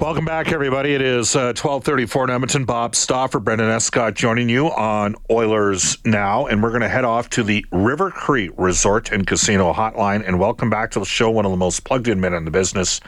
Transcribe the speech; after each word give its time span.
Welcome 0.00 0.24
back, 0.24 0.50
everybody. 0.50 0.92
It 0.92 1.00
is 1.00 1.36
uh, 1.36 1.54
1234 1.54 2.24
in 2.24 2.30
Edmonton. 2.30 2.64
Bob 2.64 2.96
Stauffer, 2.96 3.38
Brendan 3.38 3.70
Escott 3.70 4.14
joining 4.14 4.48
you 4.48 4.66
on 4.66 5.14
Oilers 5.30 5.98
Now. 6.04 6.46
And 6.46 6.64
we're 6.64 6.70
going 6.70 6.82
to 6.82 6.88
head 6.88 7.04
off 7.04 7.30
to 7.30 7.44
the 7.44 7.64
River 7.70 8.10
Cree 8.10 8.50
Resort 8.56 9.12
and 9.12 9.24
Casino 9.24 9.72
Hotline. 9.72 10.26
And 10.26 10.40
welcome 10.40 10.68
back 10.68 10.90
to 10.90 10.98
the 10.98 11.04
show, 11.04 11.30
one 11.30 11.44
of 11.44 11.52
the 11.52 11.56
most 11.56 11.84
plugged 11.84 12.08
in 12.08 12.20
men 12.20 12.34
in 12.34 12.44
the 12.44 12.50
business. 12.50 13.00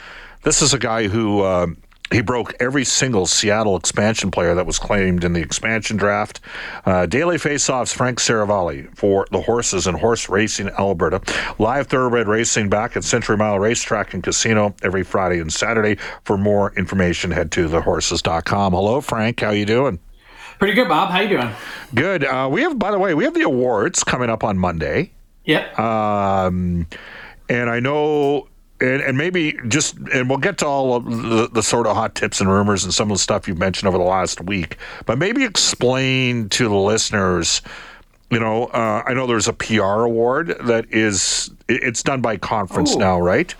This 0.44 0.62
is 0.62 0.72
a 0.74 0.78
guy 0.78 1.08
who 1.08 1.40
uh, 1.40 1.66
he 2.12 2.20
broke 2.20 2.54
every 2.60 2.84
single 2.84 3.26
Seattle 3.26 3.76
expansion 3.76 4.30
player 4.30 4.54
that 4.54 4.66
was 4.66 4.78
claimed 4.78 5.24
in 5.24 5.32
the 5.32 5.40
expansion 5.40 5.96
draft. 5.96 6.40
Uh, 6.84 7.06
daily 7.06 7.36
faceoffs, 7.36 7.92
Frank 7.92 8.18
Seravalli 8.18 8.94
for 8.96 9.26
the 9.32 9.40
horses 9.40 9.86
and 9.86 9.98
horse 9.98 10.28
racing 10.28 10.68
Alberta. 10.70 11.20
Live 11.58 11.88
thoroughbred 11.88 12.28
racing 12.28 12.68
back 12.68 12.96
at 12.96 13.04
Century 13.04 13.36
Mile 13.36 13.58
Racetrack 13.58 14.14
and 14.14 14.22
Casino 14.22 14.74
every 14.82 15.02
Friday 15.02 15.40
and 15.40 15.52
Saturday. 15.52 15.96
For 16.24 16.38
more 16.38 16.72
information, 16.76 17.30
head 17.32 17.50
to 17.52 17.68
thehorses.com. 17.68 18.72
Hello, 18.72 19.00
Frank. 19.00 19.40
How 19.40 19.50
you 19.50 19.66
doing? 19.66 19.98
Pretty 20.58 20.74
good, 20.74 20.88
Bob. 20.88 21.10
How 21.10 21.20
you 21.20 21.28
doing? 21.28 21.50
Good. 21.94 22.24
Uh, 22.24 22.48
we 22.50 22.62
have, 22.62 22.78
by 22.78 22.90
the 22.90 22.98
way, 22.98 23.14
we 23.14 23.24
have 23.24 23.34
the 23.34 23.42
awards 23.42 24.02
coming 24.04 24.30
up 24.30 24.42
on 24.44 24.58
Monday. 24.58 25.12
Yep. 25.44 25.78
Um, 25.78 26.86
and 27.48 27.70
I 27.70 27.80
know 27.80 28.48
and, 28.80 29.02
and 29.02 29.18
maybe 29.18 29.58
just 29.68 29.96
and 30.12 30.28
we'll 30.28 30.38
get 30.38 30.58
to 30.58 30.66
all 30.66 30.94
of 30.96 31.04
the, 31.04 31.48
the 31.52 31.62
sort 31.62 31.86
of 31.86 31.96
hot 31.96 32.14
tips 32.14 32.40
and 32.40 32.50
rumors 32.50 32.84
and 32.84 32.92
some 32.92 33.10
of 33.10 33.14
the 33.14 33.22
stuff 33.22 33.48
you've 33.48 33.58
mentioned 33.58 33.88
over 33.88 33.98
the 33.98 34.04
last 34.04 34.40
week 34.42 34.76
but 35.06 35.18
maybe 35.18 35.44
explain 35.44 36.48
to 36.48 36.68
the 36.68 36.74
listeners 36.74 37.62
you 38.30 38.38
know 38.38 38.66
uh, 38.66 39.02
i 39.06 39.14
know 39.14 39.26
there's 39.26 39.48
a 39.48 39.52
pr 39.52 39.82
award 39.82 40.56
that 40.64 40.84
is 40.90 41.50
it's 41.68 42.02
done 42.02 42.20
by 42.20 42.36
conference 42.36 42.94
Ooh. 42.94 42.98
now 42.98 43.20
right 43.20 43.54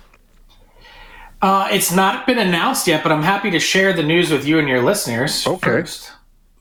uh, 1.42 1.68
it's 1.70 1.92
not 1.92 2.26
been 2.26 2.38
announced 2.38 2.86
yet 2.86 3.02
but 3.02 3.12
i'm 3.12 3.22
happy 3.22 3.50
to 3.50 3.58
share 3.58 3.92
the 3.92 4.02
news 4.02 4.30
with 4.30 4.46
you 4.46 4.58
and 4.58 4.68
your 4.68 4.82
listeners 4.82 5.46
okay 5.46 5.70
first. 5.70 6.12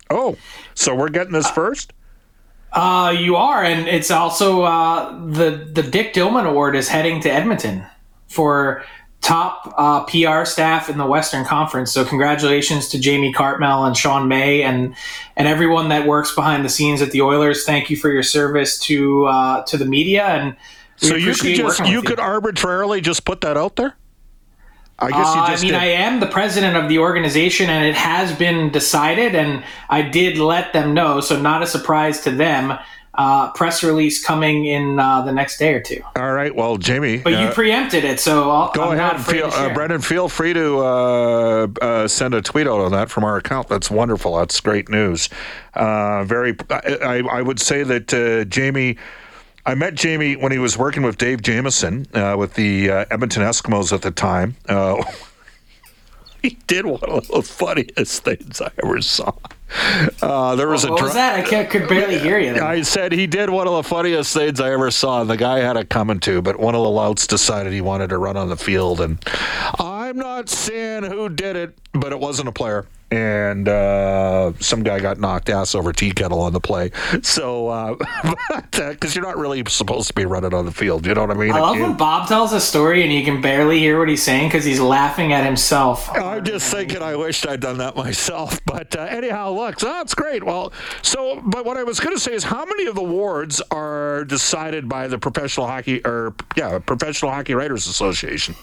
oh 0.10 0.38
so 0.74 0.96
we're 0.96 1.10
getting 1.10 1.34
this 1.34 1.50
first 1.50 1.94
uh, 2.74 3.16
you 3.18 3.38
are, 3.38 3.64
and 3.64 3.88
it's 3.88 4.12
also 4.12 4.64
uh, 4.64 5.18
the 5.28 5.66
the 5.72 5.82
Dick 5.82 6.14
Dillman 6.14 6.46
Award 6.46 6.76
is 6.76 6.90
heading 6.90 7.22
to 7.22 7.32
Edmonton 7.32 7.86
for 8.36 8.84
top 9.22 9.74
uh, 9.76 10.04
PR 10.04 10.46
staff 10.46 10.88
in 10.88 11.00
the 11.00 11.06
Western 11.06 11.44
Conference. 11.46 11.92
So 11.92 12.06
congratulations 12.06 12.88
to 12.90 13.00
Jamie 13.00 13.34
Cartmel 13.34 13.86
and 13.86 13.98
Sean 13.98 14.28
May 14.28 14.62
and 14.62 14.96
and 15.36 15.48
everyone 15.48 15.90
that 15.90 16.06
works 16.06 16.36
behind 16.36 16.64
the 16.64 16.70
scenes 16.70 17.02
at 17.02 17.12
the 17.12 17.22
Oilers. 17.22 17.66
Thank 17.66 17.90
you 17.90 17.98
for 17.98 18.12
your 18.12 18.24
service 18.24 18.78
to 18.82 19.26
uh, 19.26 19.64
to 19.64 19.78
the 19.78 19.86
media 19.86 20.26
and. 20.26 20.56
So 20.98 21.16
you 21.16 21.34
could 21.34 21.56
just 21.56 21.86
you 21.86 22.02
could 22.02 22.20
arbitrarily 22.20 23.02
just 23.02 23.26
put 23.26 23.42
that 23.42 23.58
out 23.58 23.76
there. 23.76 23.96
I 24.98 25.10
guess 25.10 25.36
you 25.36 25.42
uh, 25.42 25.48
just. 25.48 25.64
Uh, 25.64 25.68
I 25.68 25.72
mean, 25.72 25.74
did. 25.74 25.82
I 25.82 25.86
am 25.88 26.20
the 26.22 26.28
president 26.28 26.78
of 26.78 26.88
the 26.88 27.00
organization, 27.00 27.70
and 27.70 27.84
it 27.84 27.96
has 27.96 28.34
been 28.38 28.72
decided, 28.72 29.36
and 29.36 29.62
I 29.90 30.04
did 30.04 30.38
let 30.38 30.72
them 30.72 30.94
know, 30.94 31.20
so 31.20 31.38
not 31.38 31.62
a 31.62 31.68
surprise 31.68 32.22
to 32.22 32.32
them 32.32 32.80
uh, 33.18 33.52
press 33.52 33.84
release 33.84 34.24
coming 34.24 34.66
in 34.66 35.00
uh, 35.00 35.22
the 35.22 35.32
next 35.32 35.58
day 35.58 35.74
or 35.74 35.80
two. 35.80 36.02
All 36.16 36.34
right. 36.34 36.54
Well, 36.54 36.78
Jamie. 36.78 37.18
But 37.18 37.34
you 37.34 37.38
uh, 37.38 37.54
preempted 37.54 38.04
it, 38.04 38.20
so 38.20 38.50
I'll, 38.52 38.72
go 38.72 38.92
I'm 38.92 38.98
ahead. 38.98 39.22
Feel, 39.22 39.48
uh, 39.48 39.74
Brendan, 39.74 40.02
feel 40.02 40.30
free 40.30 40.54
to 40.54 40.80
uh, 40.80 41.68
uh, 41.82 42.08
send 42.08 42.34
a 42.34 42.42
tweet 42.42 42.68
out 42.68 42.80
on 42.80 42.92
that 42.92 43.10
from 43.10 43.24
our 43.24 43.38
account. 43.38 43.68
That's 43.68 43.90
wonderful. 43.90 44.38
That's 44.38 44.60
great 44.60 44.90
news. 44.90 45.30
very. 45.76 46.56
I, 46.70 47.24
I, 47.30 47.42
would 47.42 47.60
say 47.60 47.84
that 47.84 48.48
Jamie. 48.50 48.98
I 49.68 49.74
met 49.74 49.96
Jamie 49.96 50.36
when 50.36 50.52
he 50.52 50.60
was 50.60 50.78
working 50.78 51.02
with 51.02 51.18
Dave 51.18 51.42
Jameson 51.42 52.06
with 52.38 52.54
the 52.54 52.92
Edmonton 52.92 53.42
Eskimos 53.42 53.92
at 53.92 54.04
the 54.04 54.12
time. 54.12 54.56
he 56.44 56.58
did 56.68 56.86
one 56.86 57.04
of 57.04 57.28
the 57.28 57.42
funniest 57.42 58.24
things 58.24 58.62
I 58.62 58.70
ever 58.84 59.02
saw. 59.02 59.34
Uh, 60.22 60.56
there 60.56 60.68
was 60.68 60.84
what, 60.84 60.92
a. 60.92 60.94
What 60.94 61.04
was 61.04 61.14
that? 61.14 61.40
I 61.40 61.42
can't, 61.42 61.70
could 61.70 61.88
barely 61.88 62.20
hear 62.20 62.40
you. 62.40 62.62
I 62.62 62.82
said 62.82 63.12
he 63.12 63.28
did 63.28 63.50
one 63.50 63.68
of 63.68 63.74
the 63.74 63.84
funniest 63.84 64.34
things 64.34 64.60
I 64.60 64.72
ever 64.72 64.92
saw. 64.92 65.24
The 65.24 65.38
guy 65.38 65.60
had 65.60 65.78
it 65.78 65.90
coming 65.90 66.20
to, 66.22 66.42
but 66.42 66.60
one 66.60 66.76
of 66.76 66.84
the 66.84 66.90
louts 66.90 67.28
decided 67.28 67.74
he 67.74 67.82
wanted 67.82 68.10
to 68.10 68.18
run 68.18 68.38
on 68.38 68.50
the 68.50 68.58
field, 68.58 69.02
and 69.02 69.18
I'm 69.80 70.18
not 70.18 70.50
saying 70.50 71.04
who 71.04 71.30
did 71.30 71.56
it, 71.56 71.78
but 71.94 72.12
it 72.12 72.20
wasn't 72.20 72.48
a 72.48 72.52
player 72.52 72.86
and 73.16 73.68
uh, 73.70 74.52
some 74.60 74.84
guy 74.84 75.00
got 75.00 75.20
knocked 75.20 75.50
ass 75.50 75.76
over 75.76 75.94
tea 75.94 76.12
kettle 76.12 76.42
on 76.42 76.54
the 76.54 76.60
play. 76.60 76.92
So, 77.22 77.98
because 78.22 78.80
uh, 78.80 78.96
you're 79.14 79.24
not 79.24 79.38
really 79.38 79.64
supposed 79.68 80.10
to 80.10 80.14
be 80.14 80.26
running 80.26 80.54
on 80.54 80.66
the 80.66 80.72
field, 80.72 81.06
you 81.06 81.14
know 81.14 81.22
what 81.22 81.32
I 81.32 81.36
mean? 81.36 81.52
I 81.52 81.60
love 81.60 81.80
when 81.80 81.96
Bob 81.96 82.28
tells 82.28 82.52
a 82.54 82.60
story 82.60 83.04
and 83.04 83.14
you 83.14 83.24
can 83.24 83.42
barely 83.42 83.80
hear 83.80 83.98
what 84.00 84.10
he's 84.10 84.24
saying 84.24 84.50
because 84.50 84.66
he's 84.66 84.80
laughing 84.80 85.32
at 85.34 85.46
himself. 85.46 86.10
I'm 86.12 86.44
just 86.44 86.72
thinking, 86.72 87.02
I 87.02 87.16
wished 87.16 87.48
I'd 87.48 87.62
done 87.62 87.78
that 87.78 87.96
myself. 87.96 88.60
But 88.76 88.94
uh, 88.96 89.02
anyhow, 89.04 89.52
look, 89.52 89.80
so 89.80 89.86
that's 89.86 90.14
great. 90.14 90.44
Well, 90.44 90.74
so, 91.02 91.40
but 91.46 91.66
what 91.66 91.78
I 91.78 91.84
was 91.84 92.00
going 92.00 92.14
to 92.14 92.20
say 92.20 92.34
is, 92.34 92.44
how 92.44 92.66
many 92.66 92.88
of 92.88 92.96
the 92.96 93.02
awards 93.02 93.62
are 93.72 94.26
decided 94.26 94.90
by 94.90 95.08
the 95.08 95.18
professional 95.18 95.68
hockey 95.68 96.02
or 96.04 96.34
yeah, 96.58 96.80
Professional 96.80 97.32
Hockey 97.32 97.54
Writers 97.54 97.88
Association? 97.88 98.54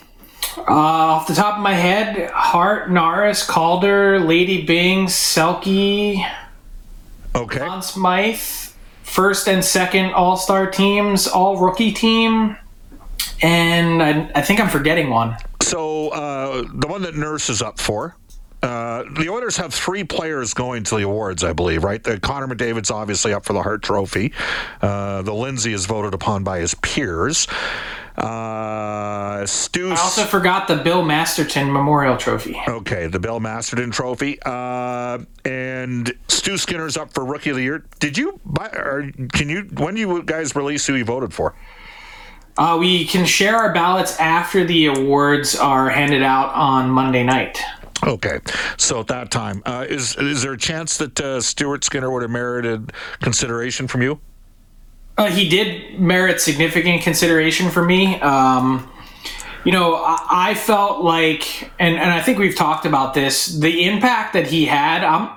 Uh, 0.59 0.65
off 0.67 1.27
the 1.27 1.35
top 1.35 1.57
of 1.57 1.63
my 1.63 1.73
head, 1.75 2.31
Hart, 2.31 2.91
Norris, 2.91 3.45
Calder, 3.45 4.21
Lady 4.21 4.65
Byng, 4.67 5.07
Selke, 5.07 6.29
okay, 7.35 7.59
Conn 7.59 7.83
Smythe, 7.83 8.37
first 9.03 9.49
and 9.49 9.65
second 9.65 10.13
All 10.13 10.37
Star 10.37 10.71
teams, 10.71 11.27
all 11.27 11.59
rookie 11.59 11.93
team, 11.93 12.57
and 13.41 14.03
I, 14.03 14.31
I 14.35 14.43
think 14.43 14.61
I'm 14.61 14.69
forgetting 14.69 15.11
one. 15.11 15.37
So 15.63 16.11
uh, 16.11 16.65
the 16.75 16.87
one 16.87 17.03
that 17.03 17.17
Nurse 17.17 17.49
is 17.49 17.63
up 17.63 17.81
for. 17.81 18.17
Uh, 18.63 19.03
the 19.19 19.29
Oilers 19.29 19.57
have 19.57 19.75
three 19.75 20.05
players 20.05 20.55
going 20.55 20.85
to 20.85 20.97
the 20.97 21.03
awards, 21.03 21.43
I 21.43 21.53
believe, 21.53 21.83
right? 21.83 22.03
The 22.03 22.21
Connor 22.21 22.47
McDavid's 22.47 22.93
obviously 22.93 23.33
up 23.33 23.45
for 23.45 23.55
the 23.55 23.63
Hart 23.63 23.83
Trophy. 23.83 24.33
Uh, 24.81 25.23
the 25.23 25.35
Lindsay 25.35 25.73
is 25.73 25.87
voted 25.87 26.15
upon 26.15 26.45
by 26.45 26.61
his 26.61 26.75
peers. 26.75 27.49
Uh, 28.17 29.47
Stu. 29.47 29.91
I 29.91 29.97
also 29.97 30.25
forgot 30.25 30.69
the 30.69 30.77
Bill 30.77 31.03
Masterton 31.03 31.73
Memorial 31.73 32.17
Trophy. 32.17 32.61
Okay, 32.69 33.07
the 33.07 33.19
Bill 33.19 33.41
Masterton 33.41 33.91
Trophy. 33.91 34.39
Uh, 34.43 35.21
and 35.45 36.13
Stu 36.29 36.59
Skinner's 36.59 36.97
up 36.97 37.13
for 37.15 37.25
Rookie 37.25 37.51
of 37.51 37.57
the 37.57 37.63
Year. 37.63 37.85
Did 38.01 38.19
you 38.19 38.39
buy, 38.45 38.69
or 38.69 39.11
can 39.33 39.49
you, 39.49 39.63
when 39.79 39.95
do 39.95 40.01
you 40.01 40.23
guys 40.23 40.55
release 40.55 40.87
who 40.87 40.95
you 40.95 41.05
voted 41.05 41.33
for? 41.33 41.55
Uh, 42.59 42.77
we 42.79 43.07
can 43.07 43.25
share 43.25 43.57
our 43.57 43.73
ballots 43.73 44.19
after 44.21 44.63
the 44.65 44.87
awards 44.87 45.57
are 45.57 45.89
handed 45.89 46.23
out 46.23 46.53
on 46.55 46.91
Monday 46.91 47.25
night. 47.25 47.59
Okay, 48.05 48.41
so 48.77 49.01
at 49.01 49.07
that 49.07 49.31
time, 49.31 49.63
uh, 49.65 49.87
is 49.89 50.17
is 50.17 50.43
there 50.43 50.55
a 50.55 50.59
chance 50.59 50.99
that 50.99 51.21
uh, 51.21 51.41
Stuart 51.41 51.85
Skinner 51.85 52.11
would 52.11 52.23
have 52.23 52.33
merited 52.33 52.93
consideration 53.21 53.87
from 53.87 54.03
you? 54.03 54.21
Uh, 55.19 55.31
he 55.31 55.49
did 55.49 56.01
merit 56.01 56.41
significant 56.41 57.03
consideration 57.03 57.71
for 57.71 57.85
me. 57.85 58.19
Um, 58.21 58.91
you 59.65 59.73
know, 59.73 59.95
I, 59.95 60.27
I, 60.31 60.55
felt 60.55 61.05
like, 61.05 61.71
and, 61.79 61.97
and 61.97 62.11
I 62.11 62.21
think 62.21 62.39
we've 62.39 62.57
talked 62.57 62.87
about 62.87 63.15
this, 63.15 63.47
the 63.47 63.85
impact 63.85 64.33
that 64.33 64.47
he 64.47 64.65
had. 64.65 65.05
Um, 65.05 65.31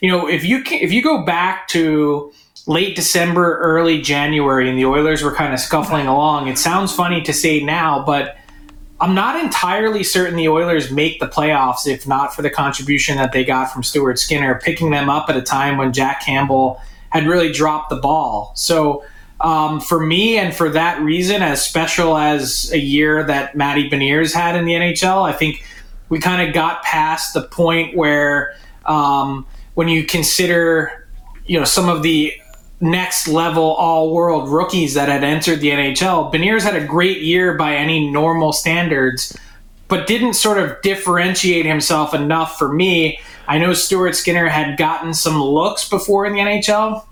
you 0.00 0.10
know, 0.10 0.28
if 0.28 0.44
you 0.44 0.62
if 0.66 0.92
you 0.92 1.02
go 1.02 1.24
back 1.24 1.68
to 1.68 2.32
late 2.66 2.94
December, 2.94 3.58
early 3.58 4.02
January, 4.02 4.68
and 4.68 4.78
the 4.78 4.84
Oilers 4.84 5.22
were 5.22 5.34
kind 5.34 5.54
of 5.54 5.60
scuffling 5.60 6.06
along, 6.06 6.48
it 6.48 6.58
sounds 6.58 6.92
funny 6.92 7.22
to 7.22 7.32
say 7.32 7.62
now, 7.62 8.04
but 8.04 8.36
I'm 9.00 9.14
not 9.14 9.42
entirely 9.42 10.04
certain 10.04 10.36
the 10.36 10.48
Oilers 10.48 10.90
make 10.90 11.20
the 11.20 11.26
playoffs 11.26 11.86
if 11.86 12.06
not 12.06 12.34
for 12.34 12.42
the 12.42 12.50
contribution 12.50 13.16
that 13.16 13.32
they 13.32 13.44
got 13.44 13.72
from 13.72 13.82
Stuart 13.82 14.18
Skinner, 14.18 14.60
picking 14.62 14.90
them 14.90 15.08
up 15.08 15.30
at 15.30 15.36
a 15.36 15.42
time 15.42 15.78
when 15.78 15.92
Jack 15.92 16.22
Campbell 16.22 16.80
had 17.08 17.26
really 17.26 17.50
dropped 17.50 17.88
the 17.88 17.96
ball. 17.96 18.52
So 18.54 19.02
um, 19.40 19.80
for 19.80 20.04
me, 20.04 20.36
and 20.36 20.54
for 20.54 20.68
that 20.70 21.00
reason, 21.00 21.42
as 21.42 21.64
special 21.64 22.16
as 22.16 22.70
a 22.72 22.78
year 22.78 23.24
that 23.24 23.56
Matty 23.56 23.88
Beniers 23.88 24.34
had 24.34 24.54
in 24.54 24.66
the 24.66 24.72
NHL, 24.72 25.28
I 25.28 25.32
think 25.32 25.64
we 26.10 26.18
kind 26.18 26.46
of 26.46 26.54
got 26.54 26.82
past 26.82 27.32
the 27.32 27.42
point 27.42 27.96
where 27.96 28.54
um, 28.84 29.46
when 29.74 29.88
you 29.88 30.04
consider, 30.04 31.08
you 31.46 31.58
know, 31.58 31.64
some 31.64 31.88
of 31.88 32.02
the 32.02 32.34
next 32.80 33.28
level 33.28 33.74
all 33.74 34.12
world 34.12 34.48
rookies 34.48 34.94
that 34.94 35.08
had 35.08 35.22
entered 35.22 35.60
the 35.60 35.70
NHL. 35.70 36.32
Beniers 36.32 36.62
had 36.62 36.76
a 36.76 36.84
great 36.84 37.20
year 37.20 37.54
by 37.54 37.74
any 37.74 38.10
normal 38.10 38.52
standards, 38.52 39.36
but 39.88 40.06
didn't 40.06 40.34
sort 40.34 40.58
of 40.58 40.80
differentiate 40.82 41.66
himself 41.66 42.14
enough 42.14 42.58
for 42.58 42.72
me. 42.72 43.20
I 43.48 43.58
know 43.58 43.74
Stuart 43.74 44.14
Skinner 44.14 44.48
had 44.48 44.78
gotten 44.78 45.12
some 45.12 45.42
looks 45.42 45.88
before 45.88 46.24
in 46.24 46.32
the 46.32 46.40
NHL. 46.40 47.04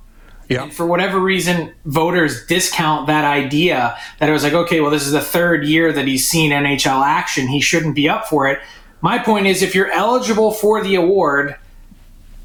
Yeah. 0.49 0.65
And 0.65 0.73
for 0.73 0.87
whatever 0.87 1.21
reason, 1.21 1.75
voters 1.85 2.47
discount 2.47 3.07
that 3.07 3.25
idea 3.25 3.99
that 4.19 4.29
it 4.29 4.33
was 4.33 4.43
like, 4.43 4.55
okay, 4.55 4.81
well, 4.81 4.91
this 4.91 5.05
is 5.05 5.13
the 5.13 5.21
third 5.21 5.65
year 5.65 5.93
that 5.93 6.07
he's 6.07 6.27
seen 6.27 6.53
NHL 6.53 7.05
action. 7.05 7.49
He 7.49 7.61
shouldn't 7.61 7.95
be 7.95 8.09
up 8.09 8.27
for 8.27 8.49
it. 8.49 8.59
My 9.01 9.19
point 9.19 9.47
is, 9.47 9.63
if 9.63 9.75
you're 9.75 9.91
eligible 9.91 10.51
for 10.51 10.83
the 10.83 10.95
award, 10.95 11.57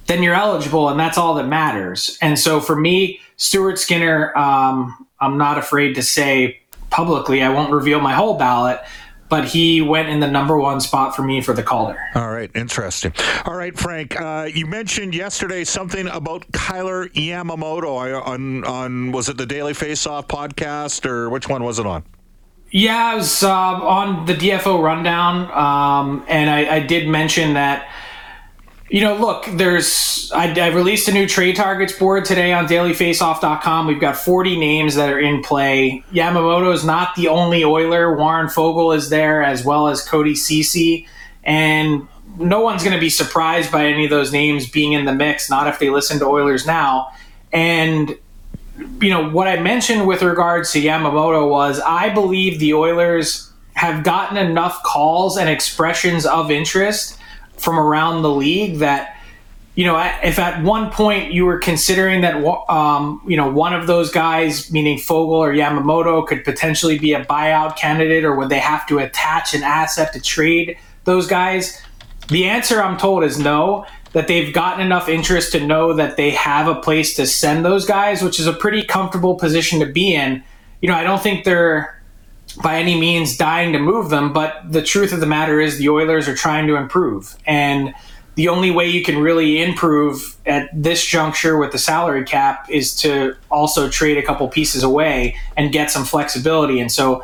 then 0.08 0.22
you're 0.22 0.36
eligible, 0.36 0.90
and 0.90 1.00
that's 1.00 1.18
all 1.18 1.36
that 1.36 1.48
matters. 1.48 2.18
And 2.22 2.38
so 2.38 2.60
for 2.60 2.76
me, 2.76 3.22
Stuart 3.38 3.80
Skinner, 3.80 4.38
um, 4.38 5.08
I'm 5.20 5.38
not 5.38 5.58
afraid 5.58 5.96
to 5.96 6.04
say 6.04 6.60
publicly, 6.90 7.42
I 7.42 7.50
won't 7.50 7.72
reveal 7.72 8.00
my 8.02 8.14
whole 8.14 8.38
ballot, 8.38 8.82
but 9.34 9.46
he 9.46 9.82
went 9.82 10.10
in 10.10 10.20
the 10.20 10.28
number 10.28 10.60
one 10.60 10.80
spot 10.80 11.16
for 11.16 11.24
me 11.24 11.42
for 11.42 11.54
the 11.54 11.64
Calder. 11.64 12.00
All 12.14 12.30
right, 12.30 12.52
interesting. 12.54 13.12
All 13.46 13.56
right, 13.56 13.76
Frank, 13.76 14.22
uh, 14.22 14.48
you 14.54 14.68
mentioned 14.68 15.16
yesterday 15.16 15.64
something 15.64 16.08
about 16.10 16.46
Kailer 16.52 17.08
Yamamoto 17.08 18.24
on 18.28 18.64
on 18.64 19.12
was 19.12 19.30
it 19.30 19.38
the 19.38 19.48
Daily 19.48 19.74
Faceoff 19.74 20.28
podcast 20.28 21.10
or 21.10 21.32
which 21.32 21.50
one 21.50 21.64
was 21.64 21.80
it 21.80 21.88
on? 21.88 22.04
Yeah, 22.70 23.14
it 23.14 23.16
was 23.16 23.42
uh, 23.42 23.50
on 23.50 24.28
the 24.28 24.36
DFO 24.36 24.80
rundown, 24.84 25.50
um, 25.52 26.24
and 26.28 26.48
I, 26.48 26.76
I, 26.76 26.80
did 26.82 27.08
mention 27.08 27.56
that. 27.56 27.90
You 28.94 29.02
know, 29.02 29.16
look, 29.16 29.48
there's 29.54 30.32
I, 30.36 30.54
I, 30.54 30.68
released 30.68 31.08
a 31.08 31.12
new 31.12 31.28
trade 31.28 31.56
targets 31.56 31.92
board 31.94 32.26
today 32.26 32.54
on 32.54 32.68
dailyfaceoff.com. 32.68 33.88
We've 33.88 34.00
got 34.00 34.16
40 34.16 34.56
names 34.56 34.94
that 34.94 35.10
are 35.10 35.20
in 35.20 35.42
play. 35.42 36.04
Yamamoto 36.12 36.72
is 36.72 36.86
not 36.86 37.16
the 37.16 37.28
only 37.28 37.64
Oiler. 37.64 38.16
Warren 38.16 38.50
Foegele 38.50 38.96
is 38.96 39.10
there, 39.10 39.42
as 39.42 39.66
well 39.66 39.88
as 39.88 40.08
Cody 40.08 40.36
Ceci, 40.36 41.08
and 41.44 42.08
no 42.38 42.62
one's 42.62 42.84
going 42.84 42.94
to 42.94 43.00
be 43.00 43.10
surprised 43.10 43.72
by 43.72 43.88
any 43.88 44.04
of 44.04 44.12
those 44.12 44.32
names 44.32 44.70
being 44.70 44.94
in 44.94 45.06
the 45.06 45.14
mix. 45.16 45.50
Not 45.50 45.66
if 45.66 45.80
they 45.80 45.90
listen 45.90 46.20
to 46.20 46.28
Oilers 46.28 46.68
now. 46.68 47.10
And 47.52 48.16
you 49.02 49.10
know, 49.10 49.28
what 49.28 49.48
I 49.48 49.60
mentioned 49.60 50.06
with 50.06 50.22
regards 50.22 50.72
to 50.74 50.80
Yamamoto 50.80 51.50
was 51.50 51.80
I 51.80 52.14
believe 52.14 52.60
the 52.60 52.76
Oilers 52.76 53.52
have 53.74 54.04
gotten 54.04 54.38
enough 54.38 54.84
calls 54.84 55.36
and 55.36 55.50
expressions 55.50 56.28
of 56.28 56.52
interest 56.52 57.18
from 57.58 57.80
around 57.80 58.22
the 58.22 58.30
league 58.30 58.80
that 58.80 59.18
you 59.76 59.86
know 59.86 59.98
if 60.24 60.38
at 60.40 60.64
one 60.64 60.90
point 60.92 61.32
you 61.32 61.46
were 61.46 61.58
considering 61.58 62.22
that 62.22 62.36
um, 62.70 63.22
you 63.28 63.38
know 63.38 63.50
one 63.50 63.74
of 63.74 63.88
those 63.88 64.12
guys 64.12 64.72
meaning 64.72 64.98
Foegele 64.98 65.30
or 65.30 65.54
Yamamoto 65.54 66.26
could 66.26 66.44
potentially 66.44 67.00
be 67.00 67.14
a 67.14 67.24
buyout 67.26 67.76
candidate 67.76 68.24
or 68.24 68.36
would 68.36 68.50
they 68.50 68.60
have 68.60 68.86
to 68.88 69.00
attach 69.00 69.54
an 69.54 69.64
asset 69.64 70.14
to 70.14 70.22
trade 70.22 70.78
those 71.06 71.28
guys 71.28 71.82
the 72.30 72.46
answer 72.46 72.82
I'm 72.82 72.98
told 72.98 73.24
is 73.24 73.38
no 73.38 73.86
that 74.14 74.28
they've 74.28 74.54
gotten 74.54 74.86
enough 74.86 75.10
interest 75.10 75.52
to 75.52 75.66
know 75.66 75.94
that 75.94 76.18
they 76.18 76.32
have 76.32 76.68
a 76.68 76.76
place 76.76 77.16
to 77.16 77.26
send 77.28 77.66
those 77.66 77.86
guys, 77.86 78.22
which 78.22 78.40
is 78.40 78.48
a 78.48 78.54
pretty 78.54 78.84
comfortable 78.84 79.36
position 79.36 79.80
to 79.80 79.88
be 79.88 80.14
in. 80.14 80.44
You 80.82 80.90
know, 80.90 80.96
I 80.96 81.04
don't 81.04 81.22
think 81.22 81.44
they're 81.44 82.00
by 82.62 82.80
any 82.80 83.00
means 83.00 83.38
dying 83.38 83.74
to 83.74 83.80
move 83.80 84.10
them, 84.10 84.34
but 84.34 84.62
the 84.70 84.82
truth 84.82 85.12
of 85.12 85.20
the 85.20 85.26
matter 85.26 85.60
is 85.60 85.78
the 85.78 85.90
Oilers 85.90 86.28
are 86.28 86.36
trying 86.36 86.68
to 86.68 86.76
improve. 86.76 87.36
And 87.46 87.94
the 88.36 88.50
only 88.50 88.72
way 88.72 88.88
you 88.88 89.04
can 89.04 89.20
really 89.20 89.62
improve 89.62 90.36
at 90.46 90.70
this 90.74 91.06
juncture 91.06 91.58
with 91.58 91.72
the 91.72 91.78
salary 91.78 92.24
cap 92.24 92.68
is 92.70 92.96
to 92.98 93.36
also 93.52 93.90
trade 93.90 94.18
a 94.18 94.24
couple 94.24 94.48
pieces 94.48 94.84
away 94.84 95.36
and 95.56 95.72
get 95.72 95.92
some 95.92 96.04
flexibility. 96.04 96.80
And 96.80 96.92
so 96.92 97.24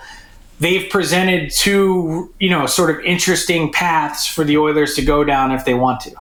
they've 0.59 0.89
presented 0.89 1.51
two, 1.51 2.33
you 2.39 2.49
know, 2.49 2.65
sort 2.67 2.91
of 2.91 2.99
interesting 3.03 3.71
paths 3.71 4.27
for 4.27 4.43
the 4.43 4.57
Oilers 4.57 4.95
to 4.95 5.01
go 5.01 5.23
down 5.23 5.51
if 5.51 5.65
they 5.65 5.73
want 5.73 6.01
to. 6.01 6.15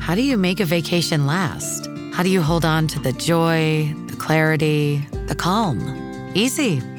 How 0.00 0.14
do 0.14 0.22
you 0.22 0.36
make 0.36 0.60
a 0.60 0.64
vacation 0.64 1.26
last? 1.26 1.86
How 2.12 2.22
do 2.22 2.30
you 2.30 2.40
hold 2.40 2.64
on 2.64 2.86
to 2.88 2.98
the 3.00 3.12
joy, 3.12 3.92
the 4.06 4.16
clarity, 4.16 5.06
the 5.26 5.34
calm? 5.34 5.78
Easy. 6.34 6.80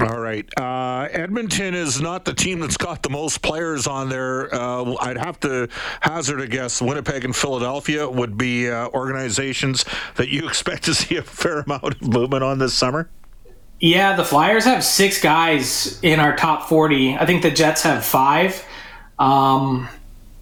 All 0.00 0.20
right. 0.20 0.48
Uh, 0.56 1.08
Edmonton 1.10 1.74
is 1.74 2.00
not 2.00 2.24
the 2.24 2.32
team 2.32 2.60
that's 2.60 2.76
got 2.76 3.02
the 3.02 3.10
most 3.10 3.42
players 3.42 3.86
on 3.86 4.08
there. 4.08 4.54
Uh, 4.54 4.94
I'd 5.00 5.18
have 5.18 5.40
to 5.40 5.68
hazard 6.00 6.40
a 6.40 6.46
guess. 6.46 6.80
Winnipeg 6.80 7.24
and 7.24 7.34
Philadelphia 7.34 8.08
would 8.08 8.38
be 8.38 8.70
uh, 8.70 8.88
organizations 8.88 9.84
that 10.14 10.28
you 10.28 10.46
expect 10.48 10.84
to 10.84 10.94
see 10.94 11.16
a 11.16 11.22
fair 11.22 11.60
amount 11.60 11.84
of 11.84 12.02
movement 12.02 12.44
on 12.44 12.58
this 12.58 12.74
summer. 12.74 13.08
Yeah, 13.80 14.16
the 14.16 14.24
Flyers 14.24 14.64
have 14.64 14.84
six 14.84 15.20
guys 15.20 16.00
in 16.02 16.18
our 16.20 16.36
top 16.36 16.68
40. 16.68 17.16
I 17.16 17.26
think 17.26 17.42
the 17.42 17.50
Jets 17.50 17.82
have 17.82 18.04
five. 18.04 18.64
Um, 19.18 19.88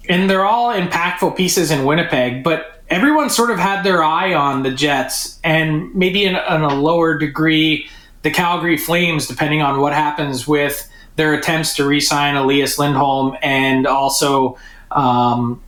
and 0.09 0.29
they're 0.29 0.45
all 0.45 0.73
impactful 0.73 1.35
pieces 1.35 1.71
in 1.71 1.85
Winnipeg, 1.85 2.43
but 2.43 2.81
everyone 2.89 3.29
sort 3.29 3.51
of 3.51 3.59
had 3.59 3.83
their 3.83 4.03
eye 4.03 4.33
on 4.33 4.63
the 4.63 4.71
Jets 4.71 5.39
and 5.43 5.93
maybe 5.93 6.25
in, 6.25 6.35
in 6.35 6.61
a 6.61 6.75
lower 6.75 7.17
degree 7.17 7.89
the 8.27 8.33
Calgary 8.33 8.75
Flames, 8.75 9.25
depending 9.25 9.61
on 9.61 9.79
what 9.79 9.93
happens 9.93 10.45
with 10.45 10.85
their 11.15 11.33
attempts 11.33 11.73
to 11.75 11.85
re-sign 11.85 12.35
Elias 12.35 12.77
Lindholm 12.77 13.37
and 13.41 13.87
also 13.87 14.57
um, 14.91 15.63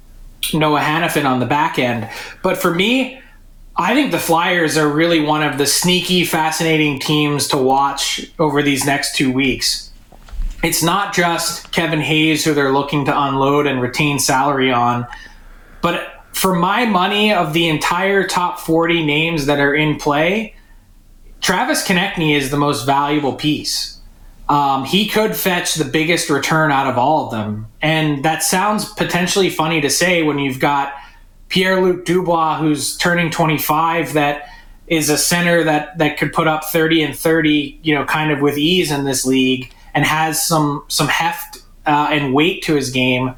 Noah 0.54 0.82
Hanifin 0.82 1.24
on 1.24 1.40
the 1.40 1.46
back 1.46 1.80
end. 1.80 2.10
But 2.44 2.58
for 2.58 2.76
me, 2.76 3.22
I 3.78 3.94
think 3.94 4.12
the 4.12 4.20
Flyers 4.20 4.78
are 4.78 4.90
really 4.90 5.22
one 5.22 5.42
of 5.42 5.58
the 5.58 5.66
sneaky, 5.66 6.26
fascinating 6.26 7.00
teams 7.00 7.48
to 7.48 7.58
watch 7.58 8.30
over 8.40 8.62
these 8.62 8.86
next 8.86 9.16
two 9.16 9.32
weeks. 9.32 9.90
It's 10.62 10.84
not 10.84 11.14
just 11.14 11.72
Kevin 11.72 12.02
Hayes 12.02 12.44
who 12.44 12.54
they're 12.54 12.74
looking 12.74 13.06
to 13.06 13.18
unload 13.18 13.68
and 13.68 13.82
retain 13.82 14.20
salary 14.20 14.70
on, 14.70 15.08
but 15.82 16.26
for 16.34 16.54
my 16.54 16.84
money 16.84 17.34
of 17.34 17.54
the 17.54 17.70
entire 17.70 18.28
top 18.28 18.60
40 18.60 19.06
names 19.06 19.46
that 19.46 19.62
are 19.62 19.74
in 19.74 19.98
play, 19.98 20.56
Travis 21.42 21.86
Konecny 21.86 22.36
is 22.36 22.52
the 22.52 22.58
most 22.58 22.86
valuable 22.86 23.34
piece. 23.34 23.98
Um, 24.50 24.84
he 24.84 25.08
could 25.08 25.36
fetch 25.36 25.76
the 25.76 25.86
biggest 25.86 26.30
return 26.30 26.72
out 26.72 26.88
of 26.88 26.98
all 26.98 27.26
of 27.26 27.32
them. 27.32 27.68
And 27.82 28.26
that 28.26 28.42
sounds 28.44 28.92
potentially 28.94 29.50
funny 29.50 29.80
to 29.82 29.90
say 29.90 30.24
when 30.24 30.40
you've 30.40 30.60
got 30.60 30.94
Pierre 31.50 31.82
Luc 31.82 32.04
Dubois, 32.04 32.58
who's 32.58 32.98
turning 32.98 33.30
25, 33.30 34.14
that 34.14 34.50
is 34.88 35.10
a 35.10 35.18
center 35.18 35.64
that, 35.64 35.98
that 36.00 36.18
could 36.18 36.34
put 36.34 36.48
up 36.48 36.66
30 36.66 37.04
and 37.04 37.16
30, 37.16 37.80
you 37.84 37.94
know, 37.94 38.06
kind 38.06 38.32
of 38.32 38.42
with 38.42 38.58
ease 38.58 38.92
in 38.92 39.06
this 39.06 39.24
league 39.24 39.72
and 39.94 40.04
has 40.04 40.46
some, 40.46 40.84
some 40.88 41.08
heft 41.08 41.62
uh, 41.86 42.10
and 42.12 42.34
weight 42.34 42.64
to 42.64 42.76
his 42.76 42.90
game. 42.90 43.36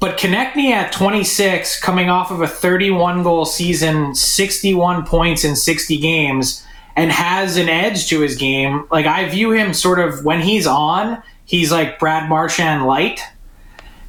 But 0.00 0.18
Konecny 0.18 0.70
at 0.70 0.92
26, 0.92 1.80
coming 1.80 2.08
off 2.08 2.30
of 2.30 2.40
a 2.40 2.48
31 2.48 3.22
goal 3.22 3.44
season, 3.44 4.14
61 4.14 5.06
points 5.06 5.44
in 5.44 5.54
60 5.54 5.98
games 5.98 6.66
and 6.96 7.12
has 7.12 7.58
an 7.58 7.68
edge 7.68 8.08
to 8.08 8.20
his 8.20 8.36
game. 8.36 8.86
Like 8.90 9.06
I 9.06 9.28
view 9.28 9.52
him 9.52 9.74
sort 9.74 9.98
of 9.98 10.24
when 10.24 10.40
he's 10.40 10.66
on, 10.66 11.22
he's 11.44 11.70
like 11.70 11.98
Brad 11.98 12.28
Marchand 12.28 12.86
light, 12.86 13.20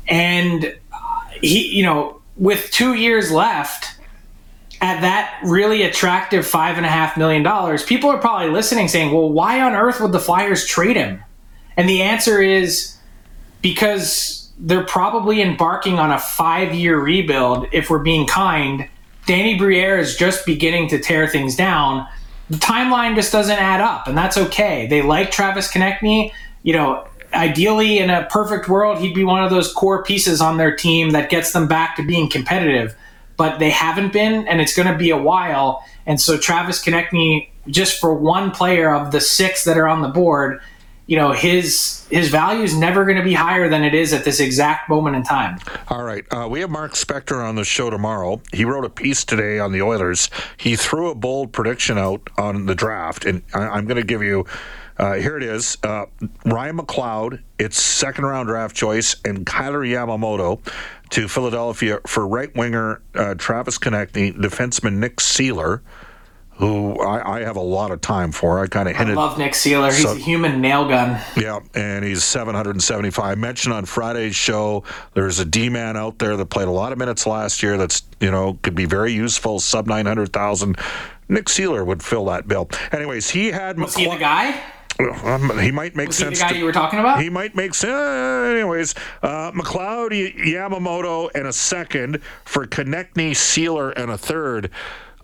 and 0.08 0.74
uh, 0.92 1.22
he, 1.42 1.68
you 1.68 1.84
know, 1.84 2.22
with 2.38 2.72
two 2.72 2.94
years 2.94 3.32
left 3.32 4.00
at 4.80 5.02
that 5.02 5.40
really 5.44 5.84
attractive 5.84 6.46
five 6.46 6.78
and 6.78 6.86
a 6.86 6.90
half 6.90 7.18
million 7.18 7.44
dollars, 7.44 7.84
people 7.84 8.10
are 8.10 8.20
probably 8.20 8.50
listening 8.50 8.88
saying, 8.88 9.14
"Well, 9.14 9.30
why 9.30 9.60
on 9.62 9.74
earth 9.74 10.00
would 10.00 10.14
the 10.14 10.20
Flyers 10.20 10.66
trade 10.66 10.96
him?" 10.96 11.22
And 11.76 11.90
the 11.90 12.02
answer 12.02 12.42
is 12.42 12.98
because 13.62 14.50
they're 14.60 14.86
probably 14.86 15.42
embarking 15.42 16.00
on 16.00 16.12
a 16.12 16.20
five 16.20 16.74
year 16.74 17.00
rebuild. 17.00 17.68
If 17.72 17.90
we're 17.90 18.00
being 18.00 18.26
kind, 18.26 18.88
Danny 19.26 19.58
Briere 19.58 20.00
is 20.00 20.16
just 20.16 20.46
beginning 20.46 20.88
to 20.90 21.00
tear 21.00 21.28
things 21.28 21.56
down. 21.56 22.08
The 22.50 22.58
timeline 22.58 23.16
just 23.16 23.32
doesn't 23.32 23.58
add 23.58 23.82
up, 23.82 24.08
and 24.08 24.18
that's 24.18 24.38
okay. 24.38 24.88
They 24.88 25.02
like 25.02 25.32
Travis 25.32 25.72
Konecny. 25.72 26.32
You 26.64 26.74
know, 26.74 27.08
ideally, 27.34 28.00
in 28.00 28.10
a 28.10 28.26
perfect 28.30 28.70
world, 28.70 29.00
he'd 29.00 29.14
be 29.14 29.24
one 29.24 29.44
of 29.44 29.50
those 29.50 29.74
core 29.74 30.04
pieces 30.04 30.40
on 30.40 30.58
their 30.58 30.76
team 30.76 31.12
that 31.12 31.30
gets 31.30 31.52
them 31.52 31.68
back 31.68 31.96
to 31.98 32.06
being 32.06 32.30
competitive. 32.30 32.96
But 33.36 33.60
they 33.60 33.70
haven't 33.70 34.14
been, 34.14 34.48
and 34.48 34.62
it's 34.62 34.76
going 34.76 34.92
to 34.92 34.98
be 34.98 35.10
a 35.10 35.18
while. 35.18 35.84
And 36.06 36.20
so 36.20 36.38
Travis 36.38 36.84
Konecny, 36.84 37.50
just 37.68 38.00
for 38.00 38.14
one 38.14 38.52
player 38.52 38.94
of 38.94 39.12
the 39.12 39.22
six 39.22 39.66
that 39.66 39.78
are 39.78 39.88
on 39.88 40.02
the 40.02 40.08
board, 40.08 40.62
you 41.08 41.16
know 41.16 41.32
his 41.32 42.06
his 42.12 42.30
value 42.30 42.64
is 42.64 42.78
never 42.78 43.06
going 43.06 43.18
to 43.18 43.24
be 43.24 43.34
higher 43.34 43.70
than 43.70 43.84
it 43.84 43.94
is 43.94 44.14
at 44.14 44.24
this 44.26 44.40
exact 44.40 44.90
moment 44.90 45.16
in 45.16 45.24
time. 45.24 45.58
All 45.88 46.04
right, 46.04 46.26
uh, 46.32 46.48
we 46.50 46.60
have 46.60 46.70
Mark 46.70 46.94
Spector 46.94 47.44
on 47.44 47.56
the 47.56 47.64
show 47.64 47.90
tomorrow. 47.90 48.42
He 48.54 48.66
wrote 48.66 48.86
a 48.86 48.90
piece 48.90 49.24
today 49.24 49.58
on 49.58 49.72
the 49.72 49.82
Oilers. 49.82 50.30
He 50.58 50.76
threw 50.76 51.10
a 51.10 51.16
bold 51.16 51.54
prediction 51.54 51.98
out 51.98 52.30
on 52.38 52.66
the 52.66 52.76
draft, 52.76 53.26
and 53.26 53.42
I, 53.54 53.78
am 53.78 53.86
going 53.86 53.98
to 53.98 54.06
give 54.06 54.22
you. 54.22 54.46
Uh, 55.00 55.14
here 55.14 55.38
it 55.38 55.44
is. 55.44 55.78
Uh, 55.84 56.08
Ryan 56.44 56.80
McLeod, 56.80 57.44
its 57.60 57.80
second 57.80 58.26
round 58.26 58.48
draft 58.48 58.76
choice, 58.76 59.16
and 59.24 59.46
Kailer 59.46 59.82
Yamamoto 59.82 60.60
to 61.12 61.28
Philadelphia 61.28 62.00
for 62.08 62.28
right 62.28 62.54
winger 62.56 63.02
uh, 63.14 63.36
Travis 63.36 63.78
Konecny, 63.78 64.36
defenseman 64.36 64.94
Nick 64.94 65.18
Seeler 65.18 65.82
who 66.58 67.00
I, 67.00 67.38
I, 67.38 67.42
have 67.42 67.56
a 67.56 67.62
lot 67.62 67.92
of 67.92 68.02
time 68.02 68.32
for. 68.32 68.60
I 68.60 68.68
kind 68.68 68.90
of 68.90 68.96
hinted. 68.96 69.16
I 69.16 69.22
love 69.22 69.38
Nick 69.38 69.54
Seeler. 69.54 69.92
He's 69.92 70.02
so, 70.02 70.14
a 70.14 70.16
human 70.16 70.60
nail 70.60 70.88
gun. 70.88 71.22
Yeah, 71.38 71.60
and 71.76 72.04
he's 72.04 72.24
775. 72.24 73.24
I 73.24 73.36
mentioned 73.36 73.74
on 73.74 73.86
Friday's 73.86 74.36
show 74.36 74.84
there's 75.14 75.40
a 75.40 75.46
D 75.46 75.70
man 75.70 75.96
out 75.96 76.18
there 76.18 76.36
that 76.36 76.48
played 76.48 76.68
a 76.68 76.72
lot 76.72 76.92
of 76.92 76.98
minutes 76.98 77.28
last 77.28 77.62
year. 77.62 77.78
That's 77.78 78.02
you 78.20 78.32
know 78.32 78.58
could 78.64 78.76
be 78.76 78.86
very 78.86 79.14
useful. 79.14 79.60
Sub 79.60 79.86
900,000. 79.88 80.78
Nick 81.30 81.46
Seeler 81.46 81.86
would 81.86 82.02
fill 82.02 82.26
that 82.26 82.48
bill. 82.48 82.70
Anyways, 82.92 83.30
he 83.30 83.48
had. 83.52 83.80
Was 83.80 83.96
he 83.96 84.10
the 84.10 84.18
guy? 84.18 84.60
Um, 85.00 85.60
he 85.60 85.70
might 85.70 85.96
make 85.96 86.08
was 86.08 86.18
sense. 86.18 86.40
the 86.40 86.46
guy 86.46 86.54
to, 86.54 86.58
you 86.58 86.66
were 86.66 86.72
talking 86.72 86.98
about? 87.00 87.22
He 87.22 87.30
might 87.30 87.56
make 87.56 87.76
sense. 87.76 87.92
Anyways, 87.94 88.96
uh, 89.22 89.52
McLeod, 89.52 90.36
Yamamoto, 90.38 91.30
and 91.36 91.46
a 91.48 91.54
second 91.54 92.24
for 92.46 92.66
Konecny, 92.66 93.32
Seeler, 93.32 93.94
and 93.96 94.10
a 94.10 94.18
third. 94.18 94.72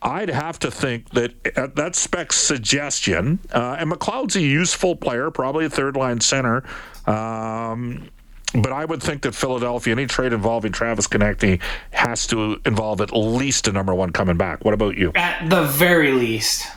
I'd 0.04 0.30
have 0.30 0.60
to 0.60 0.70
think 0.70 1.10
that 1.12 1.58
uh, 1.58 1.68
that 1.76 1.96
spec 1.96 2.34
suggestion, 2.34 3.40
uh, 3.54 3.78
and 3.80 3.90
McLeod's 3.90 4.36
a 4.36 4.42
useful 4.42 4.96
player, 4.96 5.32
probably 5.32 5.66
a 5.66 5.70
third 5.70 5.96
line 5.96 6.20
center. 6.20 6.64
Um, 7.08 8.10
but 8.54 8.72
I 8.72 8.86
would 8.86 9.02
think 9.02 9.24
that 9.24 9.34
Philadelphia, 9.34 9.94
any 9.94 10.06
trade 10.06 10.34
involving 10.34 10.72
Travis 10.72 11.08
Konecny 11.08 11.60
has 11.92 12.28
to 12.28 12.62
involve 12.66 13.02
at 13.02 13.12
least 13.12 13.68
a 13.68 13.72
number 13.72 13.96
one 13.96 14.12
coming 14.12 14.38
back. 14.38 14.64
What 14.64 14.74
about 14.74 14.96
you? 14.96 15.12
At 15.16 15.50
the 15.50 15.64
very 15.64 16.12
least. 16.12 16.68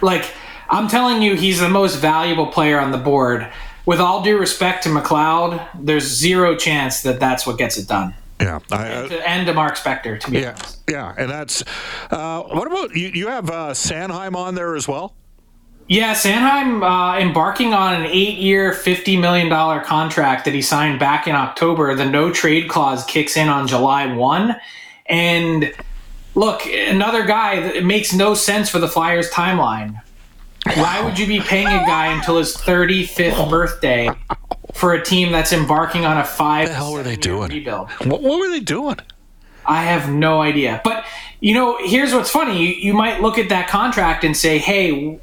Like, 0.00 0.32
I'm 0.70 0.88
telling 0.88 1.20
you, 1.20 1.34
he's 1.34 1.60
the 1.60 1.68
most 1.68 1.96
valuable 1.96 2.46
player 2.46 2.78
on 2.78 2.92
the 2.92 2.98
board. 2.98 3.46
With 3.84 4.00
all 4.00 4.22
due 4.22 4.38
respect 4.38 4.84
to 4.84 4.88
McLeod, 4.88 5.66
there's 5.74 6.04
zero 6.04 6.56
chance 6.56 7.02
that 7.02 7.20
that's 7.20 7.46
what 7.46 7.58
gets 7.58 7.76
it 7.76 7.88
done. 7.88 8.14
Yeah, 8.40 8.58
I, 8.70 8.86
and, 8.86 9.10
to, 9.10 9.28
and 9.28 9.46
to 9.46 9.54
Mark 9.54 9.76
Spector, 9.76 10.18
to 10.20 10.30
be 10.30 10.40
yeah, 10.40 10.50
honest. 10.50 10.82
Yeah, 10.88 11.14
and 11.16 11.30
that's 11.30 11.62
uh, 12.10 12.42
what 12.42 12.66
about 12.66 12.96
you? 12.96 13.08
You 13.08 13.28
have 13.28 13.50
uh, 13.50 13.70
Sanheim 13.70 14.34
on 14.34 14.54
there 14.54 14.74
as 14.74 14.88
well. 14.88 15.14
Yeah, 15.88 16.14
Sanheim 16.14 16.82
uh, 16.82 17.18
embarking 17.18 17.74
on 17.74 17.94
an 17.94 18.06
eight-year, 18.06 18.72
fifty 18.72 19.16
million 19.16 19.48
dollar 19.48 19.80
contract 19.80 20.44
that 20.44 20.54
he 20.54 20.62
signed 20.62 21.00
back 21.00 21.26
in 21.26 21.34
October. 21.34 21.94
The 21.94 22.08
no 22.08 22.32
trade 22.32 22.68
clause 22.68 23.04
kicks 23.04 23.36
in 23.36 23.48
on 23.48 23.66
July 23.66 24.12
one, 24.14 24.56
and 25.06 25.72
look, 26.34 26.64
another 26.66 27.24
guy 27.24 27.60
that 27.60 27.76
it 27.76 27.84
makes 27.84 28.14
no 28.14 28.34
sense 28.34 28.70
for 28.70 28.78
the 28.78 28.88
Flyers 28.88 29.30
timeline. 29.30 30.00
Why 30.64 31.02
would 31.02 31.18
you 31.18 31.26
be 31.26 31.40
paying 31.40 31.66
a 31.66 31.86
guy 31.86 32.12
until 32.12 32.36
his 32.36 32.54
35th 32.54 33.48
birthday 33.48 34.10
for 34.74 34.94
a 34.94 35.02
team 35.04 35.32
that's 35.32 35.52
embarking 35.52 36.04
on 36.04 36.18
a 36.18 36.24
five. 36.24 36.68
What 36.68 36.68
the 36.68 36.74
hell 36.74 36.92
were 36.92 37.02
they 37.02 37.16
doing? 37.16 37.50
Rebuild. 37.50 37.90
What, 38.04 38.22
what, 38.22 38.40
were 38.40 38.48
they 38.48 38.60
doing? 38.60 38.96
I 39.66 39.84
have 39.84 40.10
no 40.10 40.40
idea. 40.40 40.80
But 40.84 41.04
you 41.40 41.54
know, 41.54 41.78
here's 41.80 42.12
what's 42.12 42.30
funny. 42.30 42.58
You, 42.58 42.74
you 42.74 42.94
might 42.94 43.20
look 43.20 43.38
at 43.38 43.48
that 43.50 43.68
contract 43.68 44.24
and 44.24 44.36
say, 44.36 44.58
"Hey, 44.58 45.20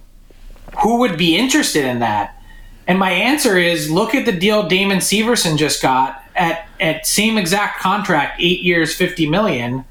who 0.84 1.00
would 1.00 1.18
be 1.18 1.36
interested 1.36 1.86
in 1.86 2.00
that?" 2.00 2.42
And 2.88 2.98
my 2.98 3.12
answer 3.12 3.58
is, 3.58 3.92
look 3.92 4.16
at 4.16 4.26
the 4.26 4.32
deal 4.32 4.68
Damon 4.68 5.00
Severson 5.00 5.58
just 5.58 5.82
got 5.82 6.24
at 6.36 6.68
at 6.80 7.06
same 7.06 7.38
exact 7.38 7.80
contract, 7.80 8.40
eight 8.40 8.62
years, 8.62 8.96
fifty 8.96 9.30
million. 9.30 9.86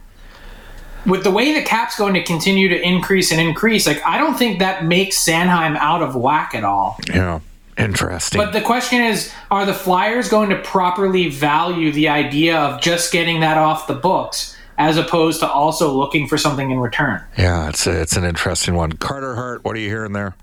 With 1.05 1.23
the 1.23 1.31
way 1.31 1.53
the 1.53 1.63
cap's 1.63 1.97
going 1.97 2.15
to 2.15 2.23
continue 2.25 2.69
to 2.69 2.81
increase 2.81 3.31
and 3.31 3.41
increase, 3.41 3.87
like 3.87 4.05
I 4.05 4.19
don't 4.19 4.37
think 4.37 4.59
that 4.59 4.85
makes 4.85 5.17
Sanheim 5.17 5.77
out 5.77 6.03
of 6.03 6.17
whack 6.17 6.55
at 6.55 6.65
all. 6.65 6.99
Yeah. 7.09 7.41
Interesting. 7.79 8.41
But 8.41 8.53
the 8.53 8.63
question 8.63 9.03
is 9.03 9.33
are 9.51 9.67
the 9.67 9.75
Flyers 9.75 10.29
going 10.29 10.51
to 10.51 10.59
properly 10.59 11.29
value 11.29 11.93
the 11.93 12.09
idea 12.09 12.59
of 12.59 12.81
just 12.81 13.13
getting 13.13 13.41
that 13.41 13.59
off 13.59 13.87
the 13.87 13.95
books 13.95 14.57
as 14.79 14.97
opposed 14.97 15.41
to 15.41 15.49
also 15.49 15.93
looking 15.93 16.27
for 16.27 16.39
something 16.39 16.71
in 16.71 16.81
return? 16.81 17.23
Yeah, 17.37 17.69
it's 17.69 17.87
a, 17.87 18.01
it's 18.01 18.17
an 18.17 18.25
interesting 18.25 18.75
one. 18.75 18.93
Carter 18.93 19.35
Hart, 19.35 19.65
what 19.65 19.77
are 19.77 19.81
you 19.81 19.89
hearing 19.89 20.13
there? 20.13 20.35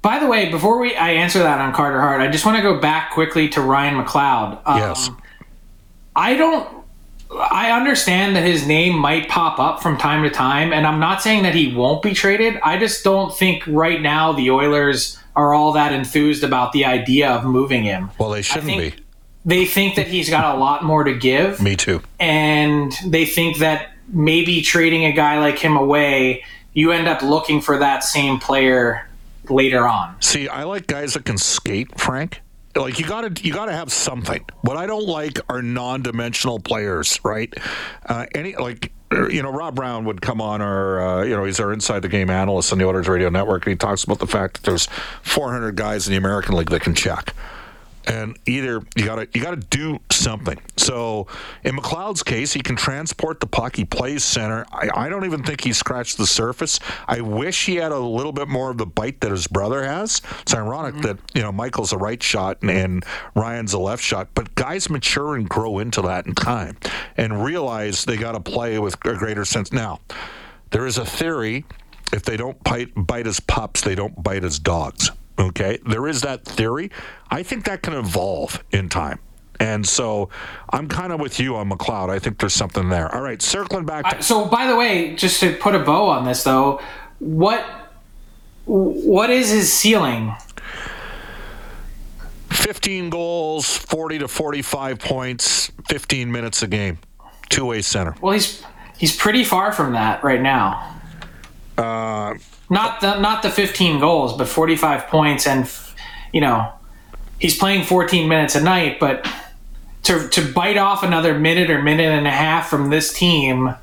By 0.00 0.18
the 0.18 0.26
way, 0.26 0.50
before 0.50 0.78
we 0.78 0.96
I 0.96 1.10
answer 1.10 1.38
that 1.40 1.60
on 1.60 1.72
Carter 1.72 2.00
Hart, 2.00 2.20
I 2.20 2.28
just 2.28 2.44
want 2.44 2.56
to 2.56 2.62
go 2.62 2.80
back 2.80 3.12
quickly 3.12 3.48
to 3.50 3.60
Ryan 3.60 4.02
McLeod. 4.02 4.60
Um, 4.66 4.78
yes. 4.78 5.10
I 6.16 6.34
don't 6.36 6.82
I 7.30 7.70
understand 7.70 8.36
that 8.36 8.44
his 8.44 8.66
name 8.66 8.98
might 8.98 9.28
pop 9.28 9.58
up 9.58 9.82
from 9.82 9.96
time 9.96 10.22
to 10.22 10.30
time, 10.30 10.72
and 10.72 10.86
I'm 10.86 11.00
not 11.00 11.22
saying 11.22 11.44
that 11.44 11.54
he 11.54 11.74
won't 11.74 12.02
be 12.02 12.12
traded. 12.12 12.58
I 12.62 12.78
just 12.78 13.04
don't 13.04 13.34
think 13.34 13.66
right 13.66 14.02
now 14.02 14.32
the 14.32 14.50
Oilers 14.50 15.18
are 15.34 15.54
all 15.54 15.72
that 15.72 15.92
enthused 15.92 16.44
about 16.44 16.72
the 16.72 16.84
idea 16.84 17.30
of 17.30 17.44
moving 17.44 17.84
him. 17.84 18.10
Well, 18.18 18.30
they 18.30 18.42
shouldn't 18.42 18.78
be. 18.78 18.94
They 19.44 19.64
think 19.64 19.96
that 19.96 20.06
he's 20.06 20.30
got 20.30 20.54
a 20.54 20.58
lot 20.58 20.84
more 20.84 21.04
to 21.04 21.14
give. 21.14 21.60
Me 21.60 21.74
too. 21.74 22.00
And 22.20 22.92
they 23.06 23.26
think 23.26 23.58
that 23.58 23.90
maybe 24.08 24.62
trading 24.62 25.04
a 25.04 25.12
guy 25.12 25.40
like 25.40 25.58
him 25.58 25.76
away, 25.76 26.44
you 26.74 26.92
end 26.92 27.08
up 27.08 27.22
looking 27.22 27.60
for 27.60 27.78
that 27.78 28.04
same 28.04 28.38
player 28.38 29.08
later 29.48 29.88
on. 29.88 30.14
See, 30.20 30.48
I 30.48 30.62
like 30.62 30.86
guys 30.86 31.14
that 31.14 31.24
can 31.24 31.38
skate, 31.38 31.98
Frank 31.98 32.40
like 32.76 32.98
you 32.98 33.06
gotta 33.06 33.32
you 33.44 33.52
gotta 33.52 33.72
have 33.72 33.92
something 33.92 34.44
what 34.62 34.76
i 34.76 34.86
don't 34.86 35.06
like 35.06 35.38
are 35.48 35.62
non-dimensional 35.62 36.58
players 36.58 37.20
right 37.24 37.52
uh, 38.06 38.26
any 38.34 38.56
like 38.56 38.92
you 39.30 39.42
know 39.42 39.50
rob 39.50 39.74
brown 39.74 40.04
would 40.04 40.20
come 40.20 40.40
on 40.40 40.60
our 40.60 41.00
uh, 41.00 41.22
you 41.22 41.34
know 41.34 41.44
he's 41.44 41.60
our 41.60 41.72
inside 41.72 42.00
the 42.00 42.08
game 42.08 42.30
analyst 42.30 42.72
on 42.72 42.78
the 42.78 42.84
oilers 42.84 43.08
radio 43.08 43.28
network 43.28 43.66
and 43.66 43.72
he 43.72 43.76
talks 43.76 44.04
about 44.04 44.18
the 44.18 44.26
fact 44.26 44.54
that 44.54 44.62
there's 44.64 44.86
400 45.22 45.76
guys 45.76 46.06
in 46.06 46.12
the 46.12 46.18
american 46.18 46.54
league 46.54 46.70
that 46.70 46.82
can 46.82 46.94
check 46.94 47.34
and 48.06 48.36
either 48.46 48.82
you 48.96 49.04
got 49.04 49.16
to 49.16 49.28
you 49.34 49.42
got 49.42 49.50
to 49.50 49.68
do 49.68 49.98
something. 50.10 50.58
So 50.76 51.26
in 51.64 51.76
McLeod's 51.76 52.22
case, 52.22 52.52
he 52.52 52.60
can 52.60 52.76
transport 52.76 53.40
the 53.40 53.46
puck. 53.46 53.76
He 53.76 53.84
plays 53.84 54.24
center. 54.24 54.66
I, 54.72 54.88
I 54.94 55.08
don't 55.08 55.24
even 55.24 55.42
think 55.42 55.62
he 55.62 55.72
scratched 55.72 56.18
the 56.18 56.26
surface. 56.26 56.80
I 57.06 57.20
wish 57.20 57.66
he 57.66 57.76
had 57.76 57.92
a 57.92 57.98
little 57.98 58.32
bit 58.32 58.48
more 58.48 58.70
of 58.70 58.78
the 58.78 58.86
bite 58.86 59.20
that 59.20 59.30
his 59.30 59.46
brother 59.46 59.84
has. 59.84 60.20
It's 60.40 60.54
ironic 60.54 60.94
mm-hmm. 60.94 61.02
that 61.02 61.18
you 61.34 61.42
know 61.42 61.52
Michael's 61.52 61.92
a 61.92 61.98
right 61.98 62.22
shot 62.22 62.58
and, 62.62 62.70
and 62.70 63.04
Ryan's 63.34 63.72
a 63.72 63.78
left 63.78 64.02
shot, 64.02 64.28
but 64.34 64.54
guys 64.54 64.90
mature 64.90 65.34
and 65.34 65.48
grow 65.48 65.78
into 65.78 66.02
that 66.02 66.26
in 66.26 66.34
time 66.34 66.76
and 67.16 67.44
realize 67.44 68.04
they 68.04 68.16
got 68.16 68.32
to 68.32 68.40
play 68.40 68.78
with 68.78 68.94
a 69.04 69.14
greater 69.14 69.44
sense. 69.44 69.72
Now, 69.72 70.00
there 70.70 70.86
is 70.86 70.98
a 70.98 71.04
theory: 71.04 71.64
if 72.12 72.22
they 72.22 72.36
don't 72.36 72.62
bite, 72.64 72.92
bite 72.94 73.26
as 73.26 73.40
pups, 73.40 73.80
they 73.82 73.94
don't 73.94 74.22
bite 74.22 74.44
as 74.44 74.58
dogs. 74.58 75.10
Okay, 75.38 75.78
there 75.86 76.06
is 76.06 76.20
that 76.22 76.44
theory. 76.44 76.90
I 77.30 77.42
think 77.42 77.64
that 77.64 77.82
can 77.82 77.94
evolve 77.94 78.62
in 78.70 78.88
time. 78.88 79.18
And 79.60 79.86
so 79.86 80.28
I'm 80.70 80.88
kind 80.88 81.12
of 81.12 81.20
with 81.20 81.38
you 81.38 81.56
on 81.56 81.70
McLeod. 81.70 82.10
I 82.10 82.18
think 82.18 82.38
there's 82.38 82.54
something 82.54 82.88
there. 82.88 83.14
All 83.14 83.22
right, 83.22 83.40
circling 83.40 83.84
back. 83.84 84.18
To- 84.18 84.22
so, 84.22 84.46
by 84.46 84.66
the 84.66 84.76
way, 84.76 85.14
just 85.14 85.40
to 85.40 85.54
put 85.56 85.74
a 85.74 85.78
bow 85.78 86.06
on 86.06 86.24
this, 86.24 86.42
though, 86.42 86.80
what 87.20 87.64
what 88.64 89.30
is 89.30 89.50
his 89.50 89.72
ceiling? 89.72 90.34
15 92.62 93.10
goals, 93.10 93.76
40 93.76 94.20
to 94.20 94.28
45 94.28 95.00
points, 95.00 95.72
15 95.88 96.30
minutes 96.30 96.62
a 96.62 96.68
game, 96.68 96.98
two 97.50 97.64
way 97.66 97.82
center. 97.82 98.14
Well, 98.20 98.34
he's 98.34 98.62
he's 98.96 99.16
pretty 99.16 99.42
far 99.42 99.72
from 99.72 99.94
that 99.94 100.22
right 100.22 100.40
now. 100.40 100.96
Uh, 101.76 102.34
not 102.70 103.00
the 103.00 103.18
not 103.18 103.42
the 103.42 103.50
15 103.50 103.98
goals, 103.98 104.36
but 104.38 104.46
45 104.46 105.08
points, 105.08 105.48
and 105.48 105.68
you 106.32 106.40
know 106.40 106.72
he's 107.40 107.58
playing 107.58 107.84
14 107.84 108.28
minutes 108.28 108.54
a 108.54 108.62
night. 108.62 109.00
But 109.00 109.28
to 110.04 110.28
to 110.28 110.52
bite 110.52 110.76
off 110.76 111.02
another 111.02 111.36
minute 111.36 111.68
or 111.68 111.82
minute 111.82 112.12
and 112.12 112.28
a 112.28 112.30
half 112.30 112.70
from 112.70 112.90
this 112.90 113.12
team 113.12 113.74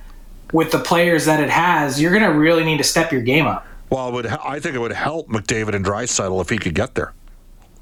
with 0.53 0.71
the 0.71 0.79
players 0.79 1.25
that 1.25 1.41
it 1.41 1.49
has, 1.49 2.01
you're 2.01 2.17
going 2.17 2.23
to 2.23 2.39
really 2.39 2.63
need 2.63 2.77
to 2.77 2.85
step 2.85 3.11
your 3.11 3.21
game 3.21 3.45
up. 3.45 3.67
Well, 3.89 4.07
it 4.07 4.13
would 4.13 4.27
I 4.27 4.61
think 4.61 4.75
it 4.75 4.79
would 4.79 4.93
help 4.93 5.27
McDavid 5.27 5.75
and 5.75 5.83
Draisaitl 5.83 6.39
if 6.39 6.49
he 6.49 6.57
could 6.57 6.75
get 6.75 6.95
there. 6.95 7.13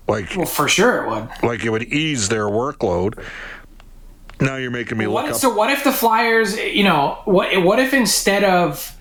Like, 0.08 0.36
well, 0.36 0.46
for 0.46 0.68
sure 0.68 1.04
it 1.04 1.10
would. 1.10 1.30
Like 1.44 1.64
it 1.66 1.70
would 1.70 1.84
ease 1.84 2.30
their 2.30 2.46
workload. 2.46 3.22
Now 4.40 4.56
you're 4.56 4.72
making 4.72 4.98
me 4.98 5.06
look 5.08 5.16
What, 5.16 5.30
up. 5.32 5.36
so 5.36 5.54
what 5.54 5.70
if 5.72 5.84
the 5.84 5.92
Flyers, 5.92 6.58
you 6.58 6.84
know, 6.84 7.20
what 7.26 7.64
what 7.64 7.80
if 7.80 7.94
instead 7.94 8.44
of 8.44 8.94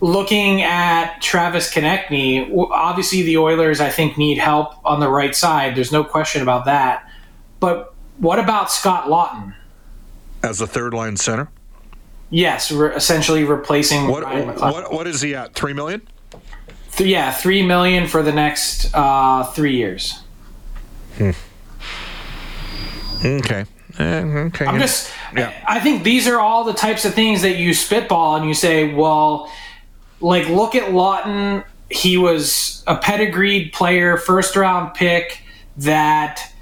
looking 0.00 0.62
at 0.62 1.20
Travis 1.20 1.72
Konecny, 1.72 2.50
obviously 2.70 3.22
the 3.22 3.38
Oilers 3.38 3.80
I 3.80 3.90
think 3.90 4.18
need 4.18 4.38
help 4.38 4.74
on 4.84 5.00
the 5.00 5.08
right 5.08 5.34
side. 5.36 5.76
There's 5.76 5.92
no 5.92 6.02
question 6.02 6.42
about 6.42 6.64
that. 6.64 7.08
But 7.60 7.94
what 8.18 8.38
about 8.38 8.70
Scott 8.70 9.06
Laughton? 9.08 9.54
as 10.42 10.60
a 10.60 10.66
third 10.66 10.92
line 10.92 11.16
center. 11.16 11.48
Yes, 12.30 12.72
re- 12.72 12.92
essentially 12.96 13.44
replacing 13.44 14.08
What 14.08 14.24
what 14.58 14.92
what 14.92 15.06
is 15.06 15.20
he 15.20 15.36
at? 15.36 15.54
Three 15.54 15.72
million? 15.72 16.02
Th- 16.96 17.08
yeah, 17.08 17.32
three 17.32 17.64
million 17.64 18.06
for 18.06 18.22
the 18.22 18.32
next 18.32 18.94
uh, 18.94 19.44
three 19.44 19.76
years. 19.76 20.20
Okay. 23.24 23.64
Eh, 23.98 24.04
okay. 24.04 24.66
I'm 24.66 24.80
just. 24.80 25.10
Yeah. 25.36 25.52
I 25.66 25.80
think 25.80 26.02
these 26.02 26.26
are 26.28 26.40
all 26.40 26.64
the 26.64 26.72
types 26.74 27.04
of 27.04 27.14
things 27.14 27.42
that 27.42 27.56
you 27.56 27.72
spitball 27.72 28.36
and 28.36 28.46
you 28.46 28.54
say, 28.54 28.92
well, 28.92 29.50
like 30.20 30.48
look 30.48 30.74
at 30.74 30.90
Laughton. 30.90 31.64
He 31.90 32.16
was 32.16 32.82
a 32.86 32.96
pedigreed 32.96 33.72
player, 33.72 34.16
first 34.16 34.56
round 34.56 34.94
pick 34.94 35.42
that 35.78 36.52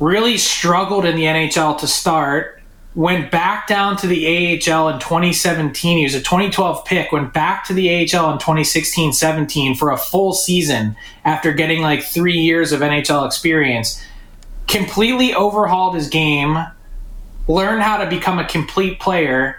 really 0.00 0.38
struggled 0.38 1.04
in 1.04 1.16
the 1.16 1.24
NHL 1.24 1.78
to 1.78 1.86
start. 1.86 2.62
Went 2.94 3.32
back 3.32 3.66
down 3.66 3.96
to 3.98 4.06
the 4.06 4.26
AHL 4.26 4.88
in 4.88 5.00
2017. 5.00 5.98
He 5.98 6.04
was 6.04 6.14
a 6.14 6.20
2012 6.20 6.84
pick. 6.84 7.10
Went 7.10 7.32
back 7.32 7.64
to 7.66 7.74
the 7.74 7.88
AHL 7.88 8.32
in 8.32 8.38
2016 8.38 9.12
17 9.12 9.74
for 9.74 9.90
a 9.90 9.96
full 9.96 10.32
season 10.32 10.96
after 11.24 11.52
getting 11.52 11.82
like 11.82 12.04
three 12.04 12.38
years 12.38 12.70
of 12.70 12.80
NHL 12.80 13.26
experience. 13.26 14.00
Completely 14.68 15.34
overhauled 15.34 15.96
his 15.96 16.08
game, 16.08 16.56
learned 17.48 17.82
how 17.82 17.96
to 17.96 18.08
become 18.08 18.38
a 18.38 18.46
complete 18.46 19.00
player, 19.00 19.58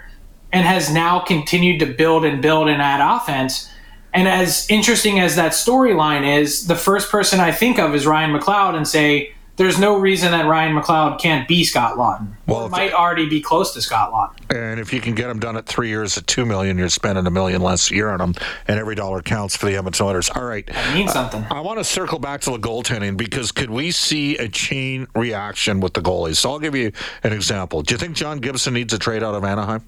and 0.50 0.66
has 0.66 0.90
now 0.90 1.20
continued 1.20 1.80
to 1.80 1.86
build 1.86 2.24
and 2.24 2.40
build 2.40 2.68
and 2.68 2.80
add 2.80 3.00
offense. 3.00 3.70
And 4.14 4.26
as 4.26 4.66
interesting 4.70 5.20
as 5.20 5.36
that 5.36 5.52
storyline 5.52 6.40
is, 6.40 6.68
the 6.68 6.74
first 6.74 7.10
person 7.10 7.38
I 7.38 7.52
think 7.52 7.78
of 7.78 7.94
is 7.94 8.06
Ryan 8.06 8.34
McLeod 8.34 8.74
and 8.74 8.88
say, 8.88 9.35
there's 9.56 9.78
no 9.78 9.98
reason 9.98 10.32
that 10.32 10.46
Ryan 10.46 10.76
McLeod 10.76 11.20
can't 11.20 11.48
be 11.48 11.64
Scott 11.64 11.96
Laughton. 11.96 12.36
Well, 12.46 12.68
might 12.68 12.92
already 12.92 13.28
be 13.28 13.40
close 13.40 13.72
to 13.74 13.82
Scott 13.82 14.12
Laughton. 14.12 14.54
And 14.54 14.78
if 14.78 14.92
you 14.92 15.00
can 15.00 15.14
get 15.14 15.30
him 15.30 15.38
done 15.38 15.56
at 15.56 15.66
three 15.66 15.88
years 15.88 16.16
at 16.18 16.26
two 16.26 16.44
million, 16.44 16.76
you're 16.78 16.88
spending 16.88 17.26
a 17.26 17.30
million 17.30 17.62
less 17.62 17.90
a 17.90 17.94
year 17.94 18.10
on 18.10 18.20
him, 18.20 18.34
and 18.68 18.78
every 18.78 18.94
dollar 18.94 19.22
counts 19.22 19.56
for 19.56 19.66
the 19.66 19.76
Edmonton 19.76 20.06
Oilers. 20.06 20.30
All 20.30 20.44
right. 20.44 20.68
It 20.68 20.94
means 20.94 21.10
uh, 21.10 21.14
something. 21.14 21.44
I 21.50 21.60
want 21.60 21.78
to 21.78 21.84
circle 21.84 22.18
back 22.18 22.42
to 22.42 22.50
the 22.50 22.58
goaltending 22.58 23.16
because 23.16 23.50
could 23.52 23.70
we 23.70 23.90
see 23.90 24.36
a 24.36 24.48
chain 24.48 25.06
reaction 25.14 25.80
with 25.80 25.94
the 25.94 26.02
goalies? 26.02 26.36
So 26.36 26.50
I'll 26.50 26.58
give 26.58 26.74
you 26.74 26.92
an 27.22 27.32
example. 27.32 27.82
Do 27.82 27.94
you 27.94 27.98
think 27.98 28.14
John 28.14 28.38
Gibson 28.38 28.74
needs 28.74 28.92
a 28.92 28.98
trade 28.98 29.22
out 29.22 29.34
of 29.34 29.44
Anaheim? 29.44 29.82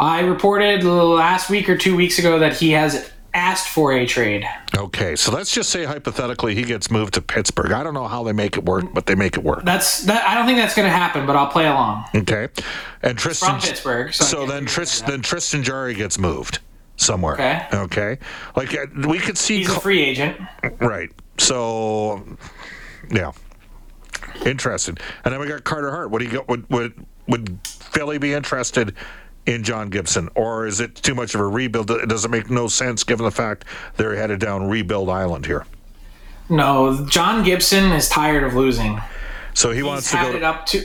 I 0.00 0.20
reported 0.20 0.84
last 0.84 1.50
week 1.50 1.68
or 1.68 1.76
two 1.76 1.96
weeks 1.96 2.20
ago 2.20 2.38
that 2.38 2.56
he 2.56 2.70
has 2.70 3.10
asked 3.34 3.68
for 3.68 3.92
a 3.92 4.06
trade. 4.06 4.44
Okay, 4.76 5.16
so 5.16 5.32
let's 5.32 5.52
just 5.52 5.70
say 5.70 5.84
hypothetically 5.84 6.54
he 6.54 6.62
gets 6.62 6.90
moved 6.90 7.14
to 7.14 7.22
Pittsburgh. 7.22 7.72
I 7.72 7.82
don't 7.82 7.94
know 7.94 8.08
how 8.08 8.22
they 8.22 8.32
make 8.32 8.56
it 8.56 8.64
work, 8.64 8.92
but 8.94 9.06
they 9.06 9.14
make 9.14 9.36
it 9.36 9.44
work. 9.44 9.64
That's 9.64 10.04
that. 10.04 10.26
I 10.26 10.34
don't 10.34 10.46
think 10.46 10.58
that's 10.58 10.74
going 10.74 10.86
to 10.86 10.92
happen, 10.92 11.26
but 11.26 11.36
I'll 11.36 11.48
play 11.48 11.66
along. 11.66 12.06
Okay, 12.14 12.48
and 13.02 13.18
Tristan. 13.18 13.50
From 13.50 13.60
Pittsburgh, 13.60 14.14
so 14.14 14.24
So, 14.24 14.46
then, 14.46 14.58
agree 14.58 14.68
Tris, 14.68 15.00
then 15.02 15.22
Tristan 15.22 15.62
Jarry 15.62 15.94
gets 15.94 16.18
moved 16.18 16.60
somewhere. 16.96 17.34
Okay. 17.34 17.66
Okay. 17.72 18.18
Like 18.56 18.74
uh, 18.74 18.86
we 19.08 19.18
could 19.18 19.38
see. 19.38 19.58
He's 19.58 19.70
a 19.70 19.80
free 19.80 20.02
agent. 20.02 20.40
Right. 20.78 21.10
So, 21.38 22.24
yeah, 23.10 23.32
interesting. 24.44 24.98
And 25.24 25.32
then 25.32 25.40
we 25.40 25.46
got 25.46 25.64
Carter 25.64 25.90
Hart. 25.90 26.10
Would 26.10 26.22
he 26.22 26.28
go? 26.28 26.44
Would 26.48 26.68
would 26.70 27.06
would 27.28 27.58
Philly 27.66 28.18
be 28.18 28.32
interested 28.32 28.94
in 29.48 29.64
John 29.64 29.88
Gibson, 29.88 30.28
or 30.34 30.66
is 30.66 30.78
it 30.78 30.94
too 30.96 31.14
much 31.14 31.34
of 31.34 31.40
a 31.40 31.46
rebuild? 31.48 31.88
Does 32.06 32.26
it 32.26 32.30
make 32.30 32.50
no 32.50 32.68
sense 32.68 33.02
given 33.02 33.24
the 33.24 33.30
fact 33.30 33.64
they're 33.96 34.14
headed 34.14 34.40
down 34.40 34.68
rebuild 34.68 35.08
island 35.08 35.46
here? 35.46 35.64
No, 36.50 37.06
John 37.08 37.42
Gibson 37.42 37.92
is 37.92 38.10
tired 38.10 38.44
of 38.44 38.54
losing. 38.54 39.00
So 39.54 39.70
he 39.70 39.76
He's 39.76 39.84
wants 39.84 40.10
to 40.10 40.16
go. 40.18 40.28
it 40.30 40.40
To, 40.40 40.46
up 40.46 40.66
to. 40.66 40.84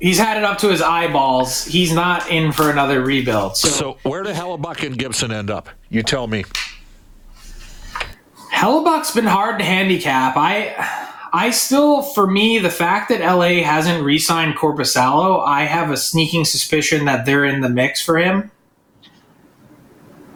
He's 0.00 0.18
had 0.18 0.36
it 0.36 0.44
up 0.44 0.58
to 0.58 0.68
his 0.68 0.82
eyeballs. 0.82 1.64
He's 1.64 1.94
not 1.94 2.30
in 2.30 2.52
for 2.52 2.70
another 2.70 3.00
rebuild. 3.00 3.56
So, 3.56 3.68
so 3.68 3.98
where 4.02 4.22
did 4.22 4.36
Hellebuyck 4.36 4.86
and 4.86 4.98
Gibson 4.98 5.32
end 5.32 5.50
up? 5.50 5.70
You 5.88 6.02
tell 6.02 6.26
me. 6.26 6.44
Hellebuyck's 8.52 9.14
been 9.14 9.24
hard 9.24 9.58
to 9.60 9.64
handicap. 9.64 10.36
I 10.36 11.03
I 11.34 11.50
still, 11.50 12.00
for 12.00 12.28
me, 12.28 12.60
the 12.60 12.70
fact 12.70 13.08
that 13.08 13.20
LA 13.20 13.64
hasn't 13.64 14.04
re-signed 14.04 14.54
Korpisalo, 14.54 15.44
I 15.44 15.64
have 15.64 15.90
a 15.90 15.96
sneaking 15.96 16.44
suspicion 16.44 17.06
that 17.06 17.26
they're 17.26 17.44
in 17.44 17.60
the 17.60 17.68
mix 17.68 18.00
for 18.00 18.18
him. 18.18 18.52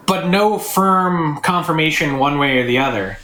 But 0.06 0.26
no 0.26 0.58
firm 0.58 1.38
confirmation 1.42 2.18
one 2.18 2.40
way 2.40 2.58
or 2.58 2.66
the 2.66 2.78
other. 2.78 3.16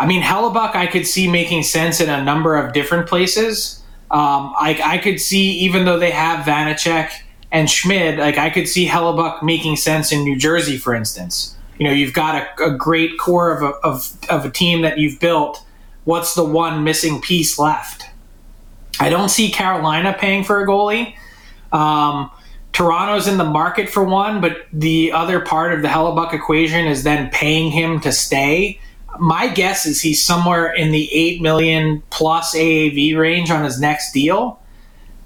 I 0.00 0.06
mean, 0.06 0.20
Hellebuyck, 0.20 0.74
I 0.74 0.88
could 0.88 1.06
see 1.06 1.30
making 1.30 1.62
sense 1.62 2.00
in 2.00 2.10
a 2.10 2.24
number 2.24 2.56
of 2.56 2.72
different 2.72 3.08
places. 3.08 3.84
Um, 4.10 4.52
I, 4.58 4.80
I 4.84 4.98
could 4.98 5.20
see, 5.20 5.52
even 5.60 5.84
though 5.84 6.00
they 6.00 6.10
have 6.10 6.44
Vanecek 6.44 7.12
and 7.52 7.70
Schmid, 7.70 8.18
like 8.18 8.36
I 8.36 8.50
could 8.50 8.66
see 8.66 8.88
Hellebuyck 8.88 9.44
making 9.44 9.76
sense 9.76 10.10
in 10.10 10.24
New 10.24 10.34
Jersey, 10.34 10.76
for 10.76 10.92
instance. 10.92 11.56
You 11.78 11.86
know, 11.86 11.92
you've 11.92 12.14
got 12.14 12.34
a, 12.34 12.64
a 12.64 12.76
great 12.76 13.16
core 13.20 13.56
of 13.56 13.62
a, 13.62 13.74
of, 13.86 14.12
of 14.28 14.44
a 14.44 14.50
team 14.50 14.82
that 14.82 14.98
you've 14.98 15.20
built. 15.20 15.64
What's 16.04 16.34
the 16.34 16.44
one 16.44 16.84
missing 16.84 17.20
piece 17.20 17.58
left? 17.58 18.04
I 19.00 19.08
don't 19.08 19.28
see 19.28 19.50
Carolina 19.50 20.14
paying 20.18 20.44
for 20.44 20.62
a 20.62 20.66
goalie. 20.66 21.14
Um, 21.72 22.30
Toronto's 22.72 23.28
in 23.28 23.36
the 23.38 23.44
market 23.44 23.88
for 23.88 24.04
one, 24.04 24.40
but 24.40 24.66
the 24.72 25.12
other 25.12 25.40
part 25.40 25.72
of 25.72 25.82
the 25.82 25.88
Hellebuyck 25.88 26.32
equation 26.32 26.86
is 26.86 27.02
then 27.02 27.30
paying 27.30 27.70
him 27.70 28.00
to 28.00 28.12
stay. 28.12 28.80
My 29.18 29.48
guess 29.48 29.84
is 29.84 30.00
he's 30.00 30.24
somewhere 30.24 30.72
in 30.72 30.90
the 30.90 31.12
eight 31.12 31.42
million 31.42 32.02
plus 32.10 32.54
AAV 32.54 33.16
range 33.16 33.50
on 33.50 33.64
his 33.64 33.78
next 33.78 34.12
deal, 34.12 34.60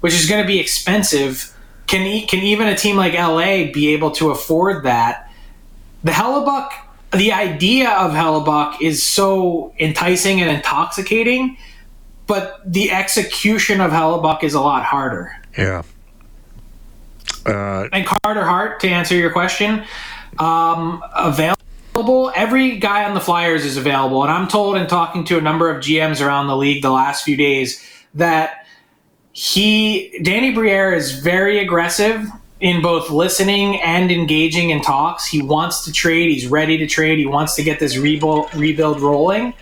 which 0.01 0.13
is 0.13 0.27
going 0.27 0.41
to 0.41 0.47
be 0.47 0.59
expensive. 0.59 1.53
Can 1.87 2.05
he, 2.05 2.25
can 2.25 2.43
even 2.43 2.67
a 2.67 2.75
team 2.75 2.97
like 2.97 3.13
LA 3.13 3.71
be 3.71 3.93
able 3.93 4.11
to 4.11 4.31
afford 4.31 4.83
that? 4.83 5.31
The 6.03 6.11
Hellebuyck, 6.11 6.69
the 7.17 7.33
idea 7.33 7.89
of 7.91 8.11
Hellebuyck 8.11 8.81
is 8.81 9.03
so 9.03 9.73
enticing 9.79 10.41
and 10.41 10.49
intoxicating, 10.49 11.57
but 12.25 12.61
the 12.65 12.91
execution 12.91 13.81
of 13.81 13.91
Hellebuyck 13.91 14.43
is 14.43 14.53
a 14.53 14.61
lot 14.61 14.83
harder. 14.83 15.35
Yeah. 15.57 15.83
Uh, 17.45 17.87
And 17.93 18.05
Carter 18.05 18.43
Hart, 18.43 18.79
to 18.81 18.89
answer 18.89 19.15
your 19.15 19.31
question, 19.31 19.85
um, 20.39 21.03
available. 21.15 22.31
Every 22.35 22.77
guy 22.77 23.05
on 23.05 23.15
the 23.15 23.21
Flyers 23.21 23.65
is 23.65 23.77
available, 23.77 24.21
and 24.23 24.31
I'm 24.31 24.47
told 24.47 24.77
in 24.77 24.85
talking 24.87 25.23
to 25.25 25.37
a 25.37 25.41
number 25.41 25.69
of 25.69 25.83
GMs 25.83 26.23
around 26.23 26.47
the 26.47 26.57
league 26.57 26.81
the 26.83 26.91
last 26.91 27.23
few 27.23 27.35
days 27.35 27.83
that 28.13 28.67
he, 29.31 30.19
Danny 30.23 30.51
Briere, 30.51 30.93
is 30.93 31.19
very 31.19 31.59
aggressive 31.59 32.27
in 32.59 32.81
both 32.81 33.09
listening 33.09 33.79
and 33.81 34.11
engaging 34.11 34.71
in 34.71 34.81
talks. 34.81 35.25
He 35.25 35.41
wants 35.41 35.85
to 35.85 35.91
trade. 35.91 36.31
He's 36.31 36.47
ready 36.47 36.77
to 36.77 36.87
trade. 36.87 37.19
He 37.19 37.25
wants 37.25 37.55
to 37.55 37.63
get 37.63 37.79
this 37.79 37.97
rebuild 37.97 38.53
rebuild 38.55 39.01
rolling. 39.01 39.53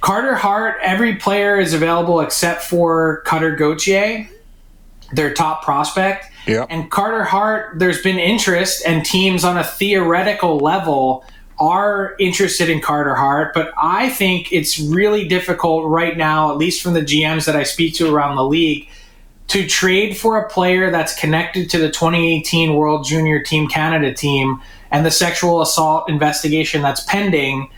Carter 0.00 0.34
Hart, 0.34 0.78
every 0.82 1.16
player 1.16 1.58
is 1.58 1.74
available 1.74 2.20
except 2.20 2.62
for 2.62 3.22
Cutter 3.26 3.54
Gauthier, 3.54 4.28
their 5.12 5.34
top 5.34 5.62
prospect. 5.62 6.26
yeah. 6.46 6.64
And 6.70 6.90
Carter 6.90 7.24
Hart, 7.24 7.78
there's 7.78 8.02
been 8.02 8.18
interest, 8.18 8.82
and 8.86 9.04
teams 9.04 9.44
on 9.44 9.58
a 9.58 9.64
theoretical 9.64 10.58
level 10.58 11.24
are 11.58 12.16
interested 12.18 12.70
in 12.70 12.80
Carter 12.80 13.14
Hart. 13.14 13.52
But 13.52 13.72
I 13.76 14.08
think 14.08 14.50
it's 14.50 14.78
really 14.78 15.28
difficult 15.28 15.84
right 15.86 16.16
now, 16.16 16.50
at 16.50 16.56
least 16.56 16.82
from 16.82 16.94
the 16.94 17.02
GMs 17.02 17.44
that 17.44 17.54
I 17.54 17.64
speak 17.64 17.94
to 17.96 18.12
around 18.12 18.36
the 18.36 18.44
league, 18.44 18.88
to 19.50 19.66
trade 19.66 20.16
for 20.16 20.38
a 20.38 20.48
player 20.48 20.92
that's 20.92 21.18
connected 21.18 21.68
to 21.70 21.78
the 21.78 21.90
2018 21.90 22.74
World 22.74 23.04
Junior 23.04 23.42
Team 23.42 23.66
Canada 23.66 24.14
team 24.14 24.62
and 24.92 25.04
the 25.04 25.10
sexual 25.10 25.60
assault 25.60 26.08
investigation 26.08 26.82
that's 26.82 27.02
pending 27.02 27.68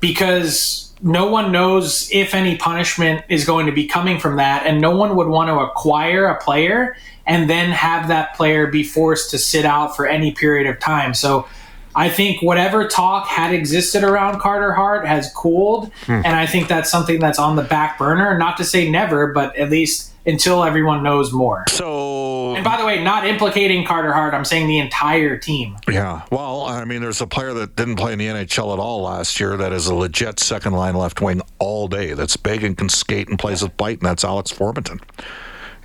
because 0.00 0.92
no 1.02 1.30
one 1.30 1.52
knows 1.52 2.08
if 2.10 2.34
any 2.34 2.56
punishment 2.56 3.24
is 3.28 3.44
going 3.44 3.66
to 3.66 3.72
be 3.72 3.86
coming 3.86 4.18
from 4.18 4.36
that, 4.36 4.66
and 4.66 4.80
no 4.80 4.94
one 4.94 5.14
would 5.14 5.28
want 5.28 5.48
to 5.48 5.58
acquire 5.60 6.26
a 6.26 6.40
player 6.42 6.96
and 7.26 7.48
then 7.48 7.70
have 7.70 8.08
that 8.08 8.34
player 8.34 8.66
be 8.66 8.82
forced 8.82 9.30
to 9.30 9.38
sit 9.38 9.64
out 9.64 9.94
for 9.94 10.08
any 10.08 10.32
period 10.32 10.66
of 10.66 10.80
time. 10.80 11.14
So 11.14 11.46
I 11.94 12.08
think 12.08 12.42
whatever 12.42 12.88
talk 12.88 13.28
had 13.28 13.54
existed 13.54 14.02
around 14.02 14.40
Carter 14.40 14.72
Hart 14.72 15.06
has 15.06 15.32
cooled, 15.32 15.92
hmm. 16.06 16.12
and 16.12 16.28
I 16.28 16.46
think 16.46 16.66
that's 16.66 16.90
something 16.90 17.20
that's 17.20 17.38
on 17.38 17.54
the 17.54 17.62
back 17.62 17.98
burner. 17.98 18.36
Not 18.36 18.56
to 18.56 18.64
say 18.64 18.90
never, 18.90 19.28
but 19.32 19.54
at 19.54 19.70
least 19.70 20.10
until 20.26 20.62
everyone 20.64 21.02
knows 21.02 21.32
more. 21.32 21.64
So 21.68 22.54
And 22.54 22.64
by 22.64 22.76
the 22.76 22.84
way, 22.84 23.02
not 23.02 23.26
implicating 23.26 23.84
Carter 23.86 24.12
Hart, 24.12 24.34
I'm 24.34 24.44
saying 24.44 24.66
the 24.66 24.78
entire 24.78 25.36
team. 25.38 25.76
Yeah. 25.88 26.22
Well, 26.30 26.62
I 26.62 26.84
mean, 26.84 27.00
there's 27.00 27.20
a 27.20 27.26
player 27.26 27.52
that 27.54 27.76
didn't 27.76 27.96
play 27.96 28.12
in 28.12 28.18
the 28.18 28.26
NHL 28.26 28.72
at 28.72 28.78
all 28.78 29.02
last 29.02 29.40
year 29.40 29.56
that 29.56 29.72
is 29.72 29.86
a 29.86 29.94
legit 29.94 30.38
second 30.40 30.72
line 30.74 30.94
left 30.94 31.20
wing 31.20 31.40
all 31.58 31.88
day. 31.88 32.12
That's 32.12 32.36
big 32.36 32.62
and 32.64 32.76
can 32.76 32.88
skate 32.88 33.28
and 33.28 33.38
plays 33.38 33.62
with 33.62 33.76
bite, 33.76 33.98
and 33.98 34.06
that's 34.06 34.24
Alex 34.24 34.52
Formenton. 34.52 35.00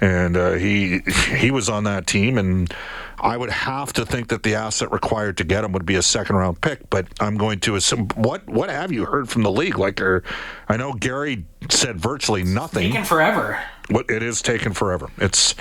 and 0.02 0.36
uh, 0.36 0.54
he 0.54 1.00
he 1.38 1.52
was 1.52 1.70
on 1.70 1.86
that 1.86 2.06
team, 2.08 2.38
and 2.38 2.74
I 3.20 3.38
would 3.38 3.50
have 3.50 3.94
to 3.94 4.06
think 4.06 4.28
that 4.30 4.44
the 4.44 4.56
asset 4.56 4.92
required 4.92 5.38
to 5.38 5.44
get 5.44 5.64
him 5.64 5.72
would 5.72 5.86
be 5.86 5.96
a 5.96 6.02
second 6.02 6.36
round 6.36 6.62
pick. 6.62 6.90
But 6.90 7.08
I'm 7.20 7.38
going 7.38 7.60
to 7.62 7.76
assume 7.76 8.08
what 8.16 8.46
what 8.48 8.70
have 8.70 8.92
you 8.92 9.06
heard 9.06 9.30
from 9.30 9.44
the 9.44 9.52
league? 9.52 9.78
Like, 9.78 10.02
er, 10.02 10.24
I 10.68 10.78
know 10.78 10.94
Gary 10.94 11.46
said 11.70 12.00
virtually 12.00 12.44
nothing. 12.44 12.90
Taken 12.92 13.06
forever. 13.06 13.60
What 13.90 14.10
it 14.10 14.24
is 14.24 14.42
taken 14.42 14.74
forever. 14.74 15.10
It's 15.18 15.54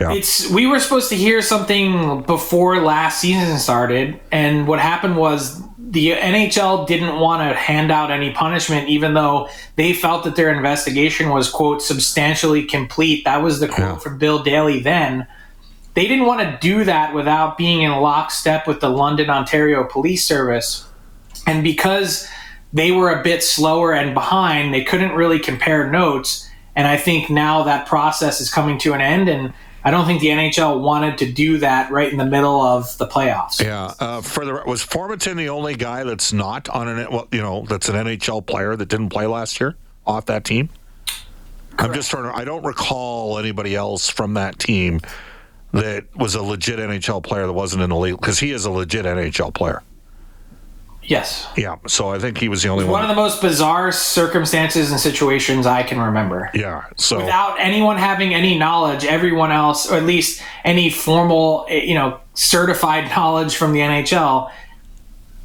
yeah. 0.00 0.12
It's 0.12 0.50
we 0.50 0.66
were 0.66 0.78
supposed 0.78 1.08
to 1.10 1.16
hear 1.16 1.40
something 1.42 2.22
before 2.22 2.80
last 2.80 3.20
season 3.20 3.58
started, 3.58 4.20
and 4.30 4.66
what 4.68 4.80
happened 4.80 5.16
was 5.16 5.62
the 5.78 6.10
NHL 6.12 6.86
didn't 6.86 7.20
want 7.20 7.48
to 7.48 7.56
hand 7.56 7.90
out 7.92 8.10
any 8.10 8.32
punishment, 8.32 8.88
even 8.88 9.14
though 9.14 9.48
they 9.76 9.92
felt 9.92 10.24
that 10.24 10.34
their 10.36 10.52
investigation 10.52 11.30
was 11.30 11.48
quote 11.48 11.80
substantially 11.82 12.64
complete. 12.64 13.24
That 13.24 13.42
was 13.42 13.60
the 13.60 13.68
quote 13.68 13.78
Yeah. 13.78 13.96
from 13.98 14.18
Bill 14.18 14.42
Daly 14.42 14.80
then. 14.80 15.26
They 15.94 16.08
didn't 16.08 16.26
want 16.26 16.40
to 16.40 16.58
do 16.60 16.84
that 16.84 17.14
without 17.14 17.56
being 17.56 17.82
in 17.82 17.92
lockstep 17.92 18.66
with 18.66 18.80
the 18.80 18.90
London, 18.90 19.30
Ontario 19.30 19.84
Police 19.84 20.24
Service. 20.24 20.88
And 21.46 21.62
because 21.62 22.28
they 22.72 22.90
were 22.90 23.10
a 23.10 23.22
bit 23.22 23.42
slower 23.42 23.94
and 23.94 24.12
behind, 24.12 24.74
they 24.74 24.82
couldn't 24.82 25.12
really 25.12 25.38
compare 25.38 25.90
notes. 25.90 26.48
And 26.74 26.88
I 26.88 26.96
think 26.96 27.30
now 27.30 27.62
that 27.62 27.86
process 27.86 28.40
is 28.40 28.50
coming 28.52 28.78
to 28.80 28.92
an 28.92 29.00
end. 29.00 29.28
And 29.28 29.52
I 29.84 29.92
don't 29.92 30.06
think 30.06 30.20
the 30.20 30.28
NHL 30.28 30.80
wanted 30.80 31.18
to 31.18 31.30
do 31.30 31.58
that 31.58 31.92
right 31.92 32.10
in 32.10 32.18
the 32.18 32.26
middle 32.26 32.60
of 32.60 32.98
the 32.98 33.06
playoffs. 33.06 33.62
Yeah. 33.62 33.92
Uh, 34.00 34.20
for 34.20 34.44
the 34.44 34.62
was 34.66 34.84
Formenton 34.84 35.36
the 35.36 35.48
only 35.48 35.76
guy 35.76 36.02
that's 36.02 36.32
not 36.32 36.68
on 36.70 36.88
an 36.88 37.08
well, 37.10 37.28
you 37.30 37.40
know, 37.40 37.64
that's 37.68 37.88
an 37.88 37.94
NHL 37.94 38.44
player 38.44 38.74
that 38.74 38.88
didn't 38.88 39.10
play 39.10 39.26
last 39.26 39.60
year 39.60 39.76
off 40.04 40.26
that 40.26 40.44
team? 40.44 40.70
I'm 41.78 41.92
just 41.92 42.10
trying 42.10 42.32
to. 42.32 42.36
I 42.36 42.44
don't 42.44 42.64
recall 42.64 43.38
anybody 43.38 43.76
else 43.76 44.08
from 44.08 44.34
that 44.34 44.58
team 44.58 45.00
that 45.74 46.04
was 46.16 46.34
a 46.34 46.42
legit 46.42 46.78
NHL 46.78 47.22
player 47.22 47.46
that 47.46 47.52
wasn't 47.52 47.82
in 47.82 47.90
the 47.90 47.96
league 47.96 48.16
because 48.20 48.38
he 48.38 48.50
is 48.50 48.64
a 48.64 48.70
legit 48.70 49.04
NHL 49.04 49.52
player. 49.54 49.82
Yes. 51.06 51.46
Yeah. 51.54 51.76
So 51.86 52.08
I 52.08 52.18
think 52.18 52.38
he 52.38 52.48
was 52.48 52.62
the 52.62 52.70
only 52.70 52.84
One 52.84 52.92
one. 52.92 53.02
of 53.02 53.08
the 53.08 53.14
most 53.14 53.42
bizarre 53.42 53.92
circumstances 53.92 54.90
and 54.90 54.98
situations 54.98 55.66
I 55.66 55.82
can 55.82 56.00
remember. 56.00 56.50
yeah. 56.54 56.84
So 56.96 57.18
Without 57.18 57.60
anyone 57.60 57.98
having 57.98 58.32
any 58.34 58.56
knowledge, 58.56 59.04
everyone 59.04 59.52
else, 59.52 59.90
or 59.90 59.96
at 59.98 60.04
least 60.04 60.42
any 60.64 60.88
formal, 60.88 61.66
eh, 61.68 61.82
you 61.82 61.94
know, 61.94 62.20
certified 62.32 63.10
knowledge 63.16 63.54
from 63.56 63.72
the 63.74 63.80
NHL, 63.80 64.50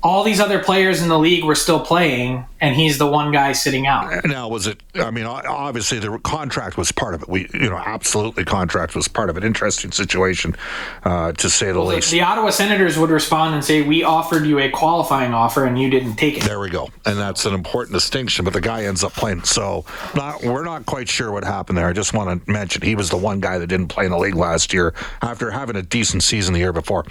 all 0.02 0.24
these 0.24 0.40
other 0.40 0.60
players 0.64 1.02
in 1.02 1.10
the 1.10 1.18
league 1.20 1.44
were 1.44 1.56
still 1.56 1.80
playing, 1.80 2.46
and 2.62 2.76
he's 2.76 2.98
the 2.98 3.08
one 3.08 3.32
guy 3.32 3.52
sitting 3.52 3.86
out. 3.86 4.24
Now, 4.26 4.48
was 4.48 4.66
it? 4.68 4.82
I 4.96 5.12
mean, 5.12 5.26
obviously, 5.26 6.00
the 6.00 6.18
contract 6.20 6.78
was 6.78 6.92
part 6.92 7.14
of 7.16 7.24
it. 7.24 7.30
We, 7.30 7.50
you 7.54 7.70
know, 7.70 7.78
absolutely, 7.78 8.46
contract 8.46 8.96
was 8.96 9.08
part 9.08 9.30
of 9.30 9.38
it. 9.38 9.44
Interesting 9.44 9.92
situation, 9.92 10.56
uh, 11.04 11.34
to 11.34 11.50
say 11.50 11.68
the 11.68 11.74
The, 11.74 11.80
least. 11.82 12.12
the 12.12 12.22
Ottawa 12.22 12.50
Senators 12.50 12.98
would 12.98 13.10
respond 13.10 13.56
and 13.56 13.64
say, 13.64 13.82
"We 13.82 14.04
offered 14.04 14.46
you 14.46 14.60
a 14.60 14.70
qualifying 14.70 15.34
offer, 15.34 15.66
and 15.66 15.80
you 15.80 15.90
didn't 15.90 16.16
take 16.16 16.38
it." 16.38 16.44
There 16.44 16.60
we 16.60 16.70
go, 16.70 16.90
and 17.06 17.18
that's 17.18 17.46
an 17.46 17.54
important 17.54 17.94
distinction. 17.94 18.46
But 18.46 18.54
the 18.54 18.62
guy 18.62 18.86
ends 18.86 19.04
up 19.04 19.14
playing, 19.14 19.44
so 19.44 19.86
not 20.16 20.44
we're 20.44 20.64
not 20.64 20.86
quite 20.86 21.10
sure 21.10 21.32
what 21.32 21.44
happened 21.44 21.78
there. 21.78 21.88
I 21.88 21.94
just 21.94 22.14
want 22.14 22.46
to 22.46 22.52
mention 22.52 22.82
he 22.84 22.96
was 22.96 23.10
the 23.10 23.18
one 23.18 23.40
guy 23.42 23.58
that 23.58 23.68
didn't 23.68 23.88
play 23.90 24.06
in 24.06 24.12
the 24.12 24.18
league 24.18 24.36
last 24.36 24.74
year 24.74 24.94
after 25.22 25.52
having 25.52 25.76
a 25.76 25.82
decent 25.82 26.24
season 26.24 26.54
the 26.54 26.60
year 26.60 26.74
before. 26.74 27.06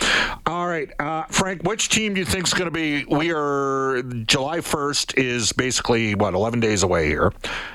Right, 0.78 0.92
uh, 1.00 1.24
Frank, 1.24 1.64
which 1.64 1.88
team 1.88 2.14
do 2.14 2.20
you 2.20 2.24
think 2.24 2.46
is 2.46 2.54
going 2.54 2.66
to 2.66 2.70
be? 2.70 3.04
We 3.04 3.32
are 3.32 4.00
July 4.26 4.60
first 4.60 5.18
is 5.18 5.52
basically 5.52 6.14
what 6.14 6.34
eleven 6.34 6.60
days 6.60 6.84
away 6.84 7.08
here. 7.08 7.32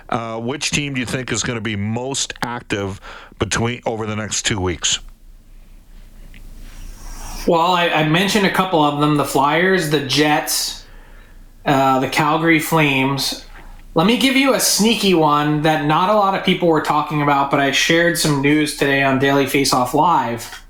Uh, 0.08 0.40
which 0.40 0.72
team 0.72 0.94
do 0.94 1.02
you 1.02 1.06
think 1.06 1.30
is 1.30 1.44
going 1.44 1.58
to 1.58 1.62
be 1.62 1.76
most 1.76 2.34
active 2.42 3.02
between 3.40 3.82
over 3.86 4.06
the 4.06 4.16
next 4.16 4.46
two 4.46 4.58
weeks? 4.58 5.00
Well, 7.46 7.74
I, 7.74 7.90
I 7.90 8.08
mentioned 8.08 8.46
a 8.46 8.54
couple 8.54 8.82
of 8.82 9.02
them: 9.02 9.18
the 9.18 9.26
Flyers, 9.26 9.90
the 9.90 10.08
Jets, 10.08 10.86
uh, 11.66 12.00
the 12.00 12.08
Calgary 12.08 12.62
Flames. 12.62 13.46
Let 13.96 14.08
me 14.08 14.18
give 14.18 14.38
you 14.38 14.54
a 14.54 14.62
sneaky 14.62 15.14
one 15.14 15.64
that 15.64 15.86
not 15.86 16.10
a 16.10 16.14
lot 16.14 16.36
of 16.36 16.46
people 16.46 16.70
were 16.70 16.82
talking 16.82 17.22
about, 17.22 17.52
but 17.52 17.60
I 17.60 17.72
shared 17.72 18.18
some 18.18 18.42
news 18.42 18.78
today 18.78 19.04
on 19.04 19.20
Daily 19.20 19.46
Faceoff 19.46 19.94
Live. 19.94 20.63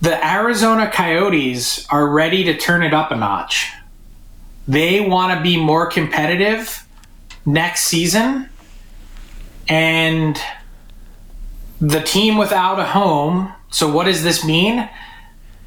The 0.00 0.24
Arizona 0.24 0.90
Coyotes 0.90 1.86
are 1.88 2.08
ready 2.08 2.44
to 2.44 2.56
turn 2.56 2.82
it 2.82 2.94
up 2.94 3.10
a 3.10 3.16
notch. 3.16 3.72
They 4.68 5.00
want 5.00 5.36
to 5.36 5.42
be 5.42 5.56
more 5.56 5.86
competitive 5.86 6.84
next 7.44 7.86
season, 7.86 8.48
and 9.68 10.40
the 11.80 12.00
team 12.00 12.36
without 12.36 12.78
a 12.78 12.84
home. 12.84 13.52
So, 13.70 13.90
what 13.90 14.04
does 14.04 14.22
this 14.22 14.44
mean? 14.44 14.88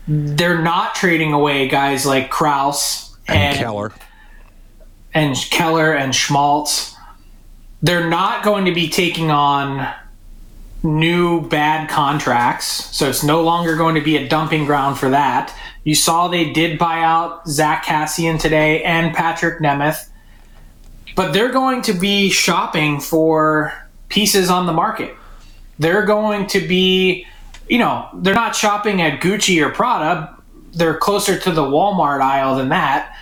They're 0.07 0.61
not 0.61 0.95
trading 0.95 1.33
away 1.33 1.67
guys 1.67 2.05
like 2.05 2.29
Crouse 2.29 3.15
And, 3.27 3.57
Keller. 3.57 3.91
and 5.13 5.35
Keller 5.51 5.93
and 5.93 6.13
Schmaltz. 6.15 6.95
They're 7.81 8.09
not 8.09 8.43
going 8.43 8.65
to 8.65 8.73
be 8.73 8.89
taking 8.89 9.31
on 9.31 9.91
new 10.83 11.47
bad 11.47 11.89
contracts, 11.89 12.65
so 12.95 13.07
it's 13.09 13.23
no 13.23 13.41
longer 13.41 13.75
going 13.75 13.95
to 13.95 14.01
be 14.01 14.17
a 14.17 14.27
dumping 14.27 14.65
ground 14.65 14.97
for 14.97 15.09
that. 15.09 15.55
You 15.83 15.95
saw 15.95 16.27
they 16.27 16.51
did 16.51 16.79
buy 16.79 17.01
out 17.01 17.47
Zack 17.47 17.85
Kassian 17.85 18.39
today 18.39 18.83
and 18.83 19.15
Patrick 19.15 19.59
Nemeth, 19.59 20.09
but 21.15 21.33
they're 21.33 21.51
going 21.51 21.81
to 21.83 21.93
be 21.93 22.29
shopping 22.29 22.99
for 22.99 23.73
pieces 24.09 24.49
on 24.49 24.65
the 24.65 24.73
market. 24.73 25.15
They're 25.79 26.05
going 26.05 26.47
to 26.47 26.67
be, 26.67 27.25
you 27.67 27.79
know, 27.79 28.07
they're 28.13 28.35
not 28.35 28.55
shopping 28.55 29.01
at 29.01 29.21
Gucci 29.21 29.65
or 29.65 29.69
Prada. 29.69 30.35
They're 30.73 30.97
closer 30.97 31.37
to 31.37 31.51
the 31.51 31.63
Walmart 31.63 32.21
aisle 32.21 32.55
than 32.55 32.69
that 32.69 33.15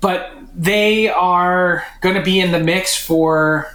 but 0.00 0.32
they 0.54 1.08
are 1.08 1.84
going 2.00 2.14
to 2.14 2.22
be 2.22 2.40
in 2.40 2.52
the 2.52 2.60
mix 2.60 2.96
for 2.96 3.72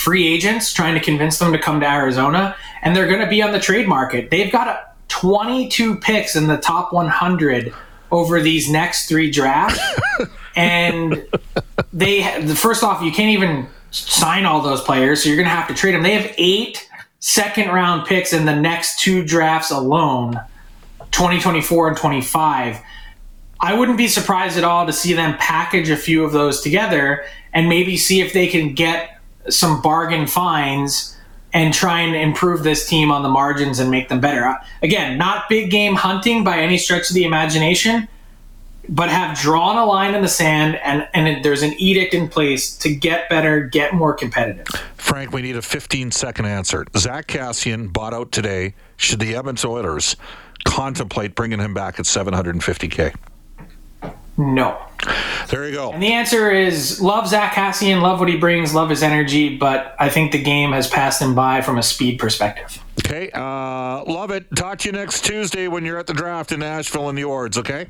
free 0.00 0.26
agents 0.26 0.72
trying 0.72 0.94
to 0.94 1.00
convince 1.00 1.38
them 1.38 1.52
to 1.52 1.58
come 1.58 1.80
to 1.80 1.86
Arizona, 1.88 2.56
and 2.82 2.96
they're 2.96 3.06
going 3.06 3.20
to 3.20 3.28
be 3.28 3.42
on 3.42 3.52
the 3.52 3.60
trade 3.60 3.86
market. 3.86 4.30
They've 4.30 4.50
got 4.50 4.68
a 4.68 4.80
22 5.08 5.96
picks 5.96 6.36
in 6.36 6.46
the 6.46 6.56
top 6.56 6.92
100 6.92 7.74
over 8.10 8.40
these 8.40 8.70
next 8.70 9.08
three 9.08 9.30
drafts, 9.30 9.80
and 10.56 11.26
they 11.92 12.22
first 12.54 12.82
off, 12.82 13.02
you 13.02 13.12
can't 13.12 13.30
even 13.30 13.66
sign 13.90 14.46
all 14.46 14.62
those 14.62 14.80
players, 14.80 15.22
so 15.22 15.28
you're 15.28 15.36
going 15.36 15.48
to 15.48 15.54
have 15.54 15.68
to 15.68 15.74
trade 15.74 15.94
them. 15.94 16.02
They 16.02 16.14
have 16.14 16.34
eight 16.38 16.88
second 17.20 17.68
round 17.68 18.06
picks 18.06 18.32
in 18.32 18.46
the 18.46 18.56
next 18.56 18.98
two 18.98 19.24
drafts 19.24 19.70
alone, 19.70 20.40
2024 21.10 21.88
and 21.88 21.96
25. 21.96 22.80
I 23.62 23.74
wouldn't 23.74 23.98
be 23.98 24.08
surprised 24.08 24.56
at 24.56 24.64
all 24.64 24.86
to 24.86 24.92
see 24.92 25.12
them 25.12 25.36
package 25.36 25.90
a 25.90 25.96
few 25.96 26.24
of 26.24 26.32
those 26.32 26.62
together 26.62 27.24
and 27.52 27.68
maybe 27.68 27.96
see 27.96 28.22
if 28.22 28.32
they 28.32 28.46
can 28.46 28.74
get 28.74 29.19
some 29.48 29.80
bargain 29.80 30.26
fines 30.26 31.16
and 31.52 31.74
try 31.74 32.00
and 32.00 32.14
improve 32.14 32.62
this 32.62 32.88
team 32.88 33.10
on 33.10 33.22
the 33.22 33.28
margins 33.28 33.78
and 33.78 33.90
make 33.90 34.08
them 34.08 34.20
better. 34.20 34.44
Uh, 34.44 34.56
Again, 34.82 35.18
not 35.18 35.48
big 35.48 35.70
game 35.70 35.94
hunting 35.94 36.44
by 36.44 36.58
any 36.58 36.78
stretch 36.78 37.10
of 37.10 37.14
the 37.14 37.24
imagination, 37.24 38.06
but 38.88 39.08
have 39.08 39.38
drawn 39.38 39.76
a 39.76 39.84
line 39.84 40.14
in 40.14 40.22
the 40.22 40.28
sand 40.28 40.76
and, 40.76 41.08
and 41.12 41.44
there's 41.44 41.62
an 41.62 41.74
edict 41.78 42.14
in 42.14 42.28
place 42.28 42.76
to 42.78 42.94
get 42.94 43.28
better, 43.28 43.60
get 43.60 43.94
more 43.94 44.14
competitive. 44.14 44.66
Frank, 44.96 45.32
we 45.32 45.42
need 45.42 45.56
a 45.56 45.62
15 45.62 46.10
second 46.12 46.46
answer. 46.46 46.86
Zack 46.96 47.26
Kassian 47.26 47.92
bought 47.92 48.14
out 48.14 48.32
today. 48.32 48.74
Should 48.96 49.20
the 49.20 49.34
Evans 49.34 49.64
Oilers 49.64 50.16
contemplate 50.64 51.34
bringing 51.34 51.58
him 51.58 51.74
back 51.74 51.98
at 51.98 52.04
750k? 52.04 53.14
No. 54.40 54.78
There 55.48 55.66
you 55.66 55.74
go. 55.74 55.92
And 55.92 56.02
the 56.02 56.12
answer 56.12 56.50
is 56.50 57.00
love 57.00 57.28
Zack 57.28 57.52
Kassian, 57.52 58.00
love 58.00 58.20
what 58.20 58.28
he 58.28 58.36
brings, 58.36 58.74
love 58.74 58.88
his 58.88 59.02
energy, 59.02 59.56
but 59.56 59.94
I 59.98 60.08
think 60.08 60.32
the 60.32 60.42
game 60.42 60.72
has 60.72 60.88
passed 60.88 61.20
him 61.20 61.34
by 61.34 61.60
from 61.60 61.76
a 61.76 61.82
speed 61.82 62.18
perspective. 62.18 62.82
Okay, 63.04 63.30
uh, 63.34 64.04
love 64.04 64.30
it. 64.30 64.46
Talk 64.56 64.78
to 64.78 64.88
you 64.88 64.92
next 64.92 65.24
Tuesday 65.24 65.68
when 65.68 65.84
you're 65.84 65.98
at 65.98 66.06
the 66.06 66.14
draft 66.14 66.52
in 66.52 66.60
Nashville 66.60 67.08
in 67.10 67.16
the 67.16 67.24
Ords. 67.24 67.58
Okay. 67.58 67.88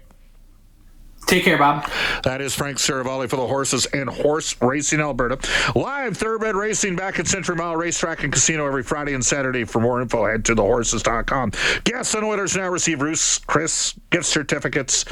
Take 1.30 1.44
care, 1.44 1.58
Bob. 1.58 1.88
That 2.24 2.40
is 2.40 2.56
Frank 2.56 2.78
Seravalli 2.78 3.30
for 3.30 3.36
the 3.36 3.46
Horses 3.46 3.86
and 3.86 4.10
Horse 4.10 4.56
Racing 4.60 4.98
Alberta. 4.98 5.38
Live 5.76 6.16
Thoroughbred 6.16 6.56
Racing 6.56 6.96
back 6.96 7.20
at 7.20 7.28
Century 7.28 7.54
Mile 7.54 7.76
Racetrack 7.76 8.24
and 8.24 8.32
Casino 8.32 8.66
every 8.66 8.82
Friday 8.82 9.14
and 9.14 9.24
Saturday. 9.24 9.62
For 9.62 9.78
more 9.78 10.02
info, 10.02 10.26
head 10.26 10.44
to 10.46 10.56
thehorses.com. 10.56 11.52
Guests 11.84 12.14
and 12.14 12.28
winners 12.28 12.56
now 12.56 12.68
receive 12.68 13.00
Ruth's 13.00 13.38
Chris 13.38 13.94
gift 14.10 14.26
certificates. 14.26 15.04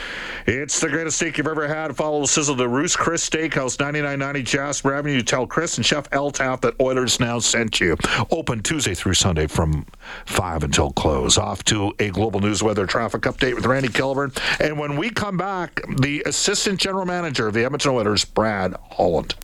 It's 0.45 0.81
the 0.81 0.89
greatest 0.89 1.19
steak 1.19 1.39
you've 1.39 1.47
ever 1.47 1.69
had. 1.69 1.97
Follow 1.97 2.23
the 2.23 2.27
sizzle 2.27 2.57
to 2.57 2.67
Ruth's 2.67 2.97
Chris 2.97 3.29
Steakhouse, 3.29 3.79
9990 3.79 4.43
Jasper 4.43 4.95
Avenue. 4.97 5.23
Tell 5.23 5.47
Chris 5.47 5.77
and 5.77 5.87
Chef 5.87 6.11
Eltaf 6.11 6.63
that 6.63 6.75
Oilers 6.81 7.21
now 7.21 7.39
sent 7.39 7.81
you. 7.81 7.97
Open 8.33 8.61
Tuesday 8.61 8.95
through 8.97 9.15
Sunday 9.15 9.47
from 9.47 9.87
5 10.27 10.65
until 10.65 10.91
close. 10.91 11.39
Off 11.39 11.63
to 11.67 11.95
a 12.01 12.11
global 12.11 12.41
news 12.41 12.61
weather 12.61 12.87
traffic 12.87 13.23
update 13.23 13.55
with 13.55 13.67
Randy 13.67 13.89
Kilburn. 13.89 14.33
And 14.59 14.81
when 14.81 14.97
we 14.97 15.11
come 15.11 15.37
back, 15.37 15.81
the 16.09 16.23
assistant 16.25 16.81
general 16.81 17.05
manager 17.05 17.49
of 17.49 17.53
the 17.53 17.63
Edmonton 17.63 17.91
Oilers, 17.91 18.25
Brad 18.25 18.75
Holland. 18.93 19.35